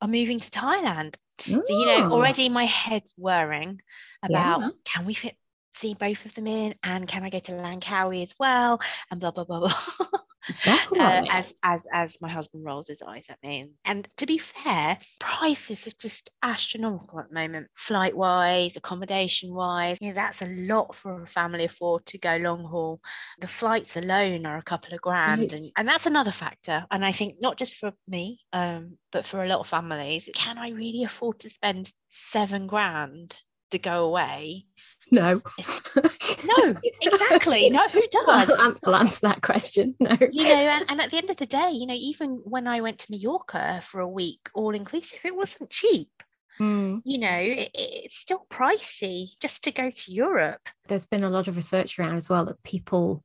are 0.00 0.08
moving 0.08 0.40
to 0.40 0.50
Thailand. 0.50 1.16
So 1.38 1.62
you 1.68 1.86
know, 1.86 2.12
already 2.12 2.48
my 2.48 2.64
head's 2.64 3.12
whirring 3.16 3.80
about 4.22 4.60
yeah. 4.60 4.70
can 4.84 5.04
we 5.04 5.12
fit 5.12 5.36
see 5.74 5.94
both 5.94 6.24
of 6.24 6.34
them 6.34 6.46
in, 6.46 6.74
and 6.82 7.06
can 7.06 7.22
I 7.22 7.30
go 7.30 7.38
to 7.38 7.52
Langkawi 7.52 8.22
as 8.22 8.34
well, 8.38 8.80
and 9.10 9.20
blah 9.20 9.30
blah 9.30 9.44
blah 9.44 9.60
blah. 9.60 10.08
uh, 10.66 11.24
as 11.30 11.54
as 11.62 11.86
as 11.92 12.20
my 12.20 12.28
husband 12.28 12.64
rolls 12.64 12.88
his 12.88 13.02
eyes 13.02 13.26
at 13.28 13.42
me. 13.42 13.70
And 13.84 14.08
to 14.18 14.26
be 14.26 14.38
fair, 14.38 14.98
prices 15.18 15.86
are 15.86 15.96
just 15.98 16.30
astronomical 16.42 17.20
at 17.20 17.28
the 17.28 17.34
moment, 17.34 17.68
flight 17.74 18.16
wise, 18.16 18.76
accommodation 18.76 19.52
wise. 19.54 19.98
You 20.00 20.08
know, 20.08 20.14
that's 20.14 20.42
a 20.42 20.46
lot 20.46 20.94
for 20.94 21.22
a 21.22 21.26
family 21.26 21.64
afford 21.64 22.06
to 22.06 22.18
go 22.18 22.36
long 22.36 22.64
haul. 22.64 22.98
The 23.40 23.48
flights 23.48 23.96
alone 23.96 24.46
are 24.46 24.58
a 24.58 24.62
couple 24.62 24.94
of 24.94 25.00
grand, 25.00 25.52
and, 25.52 25.70
and 25.76 25.88
that's 25.88 26.06
another 26.06 26.32
factor. 26.32 26.84
And 26.90 27.04
I 27.04 27.12
think 27.12 27.36
not 27.40 27.56
just 27.58 27.76
for 27.76 27.92
me, 28.08 28.40
um, 28.52 28.98
but 29.12 29.24
for 29.24 29.42
a 29.42 29.48
lot 29.48 29.60
of 29.60 29.68
families, 29.68 30.28
can 30.34 30.58
I 30.58 30.70
really 30.70 31.04
afford 31.04 31.40
to 31.40 31.50
spend 31.50 31.92
seven 32.10 32.66
grand 32.66 33.36
to 33.70 33.78
go 33.78 34.04
away 34.04 34.66
no. 35.10 35.42
no, 35.96 36.74
exactly. 37.00 37.70
No, 37.70 37.88
who 37.88 38.02
does? 38.10 38.50
I'll, 38.50 38.76
I'll, 38.84 38.96
answer 38.96 39.26
that 39.28 39.42
question. 39.42 39.94
No. 40.00 40.16
You 40.30 40.44
know, 40.44 40.54
and, 40.54 40.84
and 40.90 41.00
at 41.00 41.10
the 41.10 41.18
end 41.18 41.30
of 41.30 41.36
the 41.36 41.46
day, 41.46 41.70
you 41.70 41.86
know, 41.86 41.94
even 41.94 42.40
when 42.44 42.66
I 42.66 42.80
went 42.80 43.00
to 43.00 43.10
Mallorca 43.10 43.80
for 43.82 44.00
a 44.00 44.08
week, 44.08 44.48
all 44.54 44.74
inclusive, 44.74 45.20
it 45.24 45.36
wasn't 45.36 45.70
cheap. 45.70 46.10
Mm. 46.58 47.02
You 47.04 47.18
know, 47.18 47.38
it, 47.38 47.70
it's 47.74 48.16
still 48.16 48.46
pricey 48.50 49.38
just 49.40 49.64
to 49.64 49.72
go 49.72 49.90
to 49.90 50.12
Europe. 50.12 50.68
There's 50.88 51.06
been 51.06 51.24
a 51.24 51.30
lot 51.30 51.48
of 51.48 51.56
research 51.56 51.98
around 51.98 52.16
as 52.16 52.28
well 52.28 52.44
that 52.46 52.62
people 52.62 53.22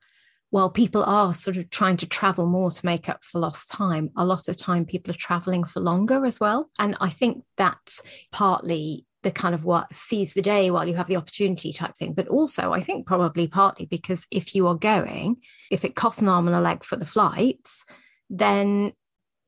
while 0.51 0.69
people 0.69 1.03
are 1.05 1.33
sort 1.33 1.55
of 1.55 1.69
trying 1.69 1.95
to 1.95 2.05
travel 2.05 2.45
more 2.45 2.69
to 2.69 2.85
make 2.85 3.07
up 3.07 3.23
for 3.23 3.39
lost 3.39 3.71
time, 3.71 4.11
a 4.17 4.25
lot 4.25 4.49
of 4.49 4.57
time 4.57 4.85
people 4.85 5.13
are 5.13 5.17
traveling 5.17 5.63
for 5.63 5.79
longer 5.79 6.25
as 6.25 6.41
well. 6.41 6.69
And 6.77 6.97
I 6.99 7.09
think 7.09 7.45
that's 7.55 8.01
partly 8.33 9.05
the 9.23 9.31
kind 9.31 9.53
of 9.53 9.63
what 9.63 9.93
seize 9.93 10.33
the 10.33 10.41
day 10.41 10.71
while 10.71 10.87
you 10.87 10.95
have 10.95 11.07
the 11.07 11.15
opportunity 11.15 11.71
type 11.71 11.95
thing. 11.95 12.13
But 12.13 12.27
also, 12.27 12.73
I 12.73 12.81
think 12.81 13.05
probably 13.05 13.47
partly 13.47 13.85
because 13.85 14.25
if 14.31 14.55
you 14.55 14.67
are 14.67 14.75
going, 14.75 15.37
if 15.69 15.85
it 15.85 15.95
costs 15.95 16.21
an 16.21 16.27
arm 16.27 16.47
and 16.47 16.55
a 16.55 16.61
leg 16.61 16.83
for 16.83 16.95
the 16.95 17.05
flights, 17.05 17.85
then 18.29 18.93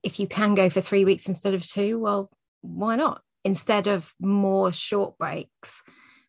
if 0.03 0.19
you 0.19 0.27
can 0.27 0.53
go 0.53 0.69
for 0.69 0.81
three 0.81 1.05
weeks 1.05 1.27
instead 1.27 1.53
of 1.53 1.65
two, 1.65 1.99
well, 1.99 2.29
why 2.61 2.95
not? 2.95 3.21
Instead 3.43 3.87
of 3.87 4.13
more 4.19 4.71
short 4.71 5.17
breaks, 5.17 5.83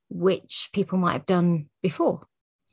which 0.08 0.70
people 0.72 0.98
might 0.98 1.12
have 1.12 1.26
done 1.26 1.68
before. 1.82 2.26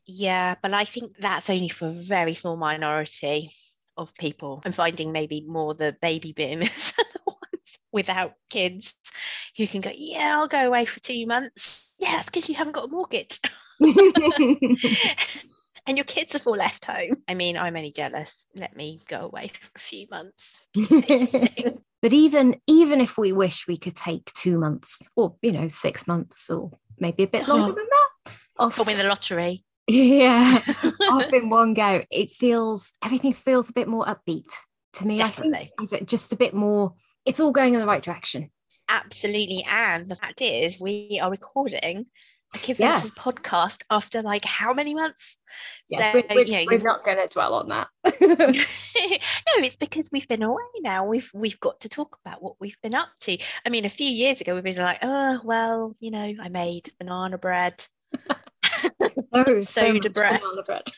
Yeah, 0.05 0.55
but 0.61 0.73
I 0.73 0.85
think 0.85 1.17
that's 1.17 1.49
only 1.49 1.69
for 1.69 1.87
a 1.87 1.91
very 1.91 2.33
small 2.33 2.57
minority 2.57 3.51
of 3.97 4.13
people. 4.15 4.61
I'm 4.65 4.71
finding 4.71 5.11
maybe 5.11 5.45
more 5.47 5.73
the 5.73 5.95
baby 6.01 6.33
boomers 6.33 6.93
without 7.91 8.33
kids 8.49 8.95
who 9.57 9.67
can 9.67 9.81
go, 9.81 9.91
yeah, 9.95 10.37
I'll 10.37 10.47
go 10.47 10.67
away 10.67 10.85
for 10.85 10.99
two 10.99 11.25
months. 11.25 11.89
Yeah, 11.99 12.19
it's 12.19 12.25
because 12.25 12.49
you 12.49 12.55
haven't 12.55 12.73
got 12.73 12.85
a 12.85 12.87
mortgage. 12.87 13.39
and 13.79 14.77
your 15.97 16.05
kids 16.05 16.33
have 16.33 16.47
all 16.47 16.55
left 16.55 16.85
home. 16.85 17.15
I 17.27 17.33
mean, 17.33 17.57
I'm 17.57 17.75
only 17.75 17.91
jealous. 17.91 18.45
Let 18.55 18.75
me 18.75 19.01
go 19.07 19.21
away 19.21 19.51
for 19.59 19.69
a 19.75 19.79
few 19.79 20.07
months. 20.09 20.57
but 22.01 22.13
even 22.13 22.59
even 22.67 22.99
if 22.99 23.17
we 23.17 23.31
wish 23.31 23.67
we 23.67 23.77
could 23.77 23.95
take 23.95 24.31
two 24.33 24.57
months 24.57 25.01
or 25.15 25.35
you 25.41 25.51
know 25.51 25.67
six 25.67 26.07
months 26.07 26.49
or 26.49 26.71
maybe 26.99 27.23
a 27.23 27.27
bit 27.27 27.47
longer 27.47 27.71
oh, 27.71 27.75
than 27.75 27.85
that 27.85 28.33
off 28.57 28.75
for 28.75 28.83
win 28.83 28.97
the 28.97 29.03
lottery 29.03 29.63
yeah 29.87 30.59
off 31.09 31.31
in 31.33 31.49
one 31.49 31.73
go 31.73 32.03
it 32.09 32.29
feels 32.29 32.91
everything 33.03 33.33
feels 33.33 33.69
a 33.69 33.73
bit 33.73 33.87
more 33.87 34.05
upbeat 34.05 34.51
to 34.93 35.05
me 35.05 35.17
Definitely. 35.17 35.71
i 35.79 35.85
think 35.85 36.07
just 36.07 36.33
a 36.33 36.35
bit 36.35 36.53
more 36.53 36.93
it's 37.25 37.39
all 37.39 37.51
going 37.51 37.73
in 37.73 37.79
the 37.79 37.87
right 37.87 38.03
direction 38.03 38.49
absolutely 38.89 39.65
and 39.69 40.09
the 40.09 40.15
fact 40.15 40.41
is 40.41 40.79
we 40.79 41.19
are 41.21 41.31
recording 41.31 42.05
a 42.53 42.57
Kid 42.57 42.79
yes. 42.79 43.17
podcast 43.17 43.83
after 43.89 44.21
like 44.21 44.43
how 44.43 44.73
many 44.73 44.93
months? 44.93 45.37
Yes, 45.89 46.11
so, 46.11 46.21
we're, 46.29 46.35
we're, 46.35 46.45
you 46.45 46.51
know, 46.57 46.65
we're 46.69 46.79
not 46.79 47.05
going 47.05 47.17
to 47.17 47.27
dwell 47.27 47.53
on 47.53 47.69
that. 47.69 47.87
no, 48.21 49.63
it's 49.63 49.77
because 49.77 50.09
we've 50.11 50.27
been 50.27 50.43
away 50.43 50.61
now. 50.81 51.05
We've 51.05 51.29
we've 51.33 51.59
got 51.59 51.79
to 51.81 51.89
talk 51.89 52.17
about 52.25 52.43
what 52.43 52.55
we've 52.59 52.77
been 52.83 52.95
up 52.95 53.09
to. 53.21 53.37
I 53.65 53.69
mean, 53.69 53.85
a 53.85 53.89
few 53.89 54.09
years 54.09 54.41
ago, 54.41 54.53
we've 54.53 54.63
been 54.63 54.75
like, 54.75 54.99
oh 55.01 55.39
well, 55.43 55.95
you 55.99 56.11
know, 56.11 56.33
I 56.41 56.49
made 56.49 56.91
banana 56.99 57.37
bread. 57.37 57.85
oh, 59.33 59.59
soda 59.59 59.63
so 60.03 60.09
bread. 60.09 60.41
Banana 60.41 60.63
bread. 60.65 60.91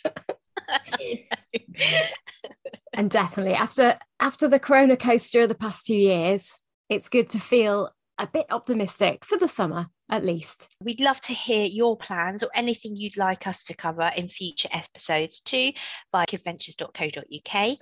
and 2.94 3.10
definitely 3.10 3.54
after 3.54 3.98
after 4.20 4.48
the 4.48 4.60
corona 4.60 4.98
coaster 4.98 5.42
of 5.42 5.50
the 5.50 5.56
past 5.56 5.86
two 5.86 5.96
years, 5.96 6.60
it's 6.90 7.10
good 7.10 7.30
to 7.32 7.40
feel 7.40 7.92
a 8.20 8.28
bit 8.28 8.46
optimistic 8.52 9.26
for 9.26 9.38
the 9.38 9.48
summer 9.48 9.88
at 10.10 10.24
least. 10.24 10.68
We'd 10.82 11.00
love 11.00 11.20
to 11.22 11.34
hear 11.34 11.66
your 11.66 11.98
plans 11.98 12.44
or 12.44 12.50
anything 12.54 12.96
you'd 12.96 13.18
like 13.18 13.48
us 13.48 13.64
to 13.66 13.74
cover 13.74 14.12
in 14.16 14.28
future 14.28 14.70
episodes 14.72 15.40
too 15.40 15.72
via 16.12 16.26
kidventures.co.uk. 16.28 17.78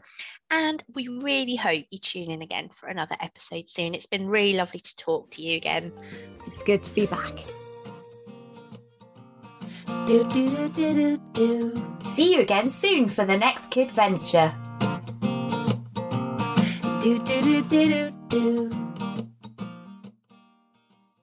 And 0.49 0.83
we 0.93 1.07
really 1.07 1.55
hope 1.55 1.85
you 1.89 1.99
tune 1.99 2.31
in 2.31 2.41
again 2.41 2.69
for 2.69 2.87
another 2.87 3.15
episode 3.19 3.69
soon. 3.69 3.95
It's 3.95 4.07
been 4.07 4.27
really 4.27 4.57
lovely 4.57 4.79
to 4.79 4.95
talk 4.95 5.31
to 5.31 5.41
you 5.41 5.57
again. 5.57 5.91
It's 6.47 6.63
good 6.63 6.83
to 6.83 6.95
be 6.95 7.05
back. 7.05 7.37
Do, 10.11 10.25
do, 10.25 10.67
do, 10.75 11.17
do, 11.31 11.97
See 12.01 12.33
you 12.33 12.41
again 12.41 12.69
soon 12.69 13.07
for 13.07 13.23
the 13.23 13.37
next 13.37 13.71
Kidventure. 13.71 14.53
Do, 17.01 17.17
do, 17.19 17.41
do, 17.41 17.61
do, 17.61 17.87
do, 17.87 18.11
do. 18.27 18.90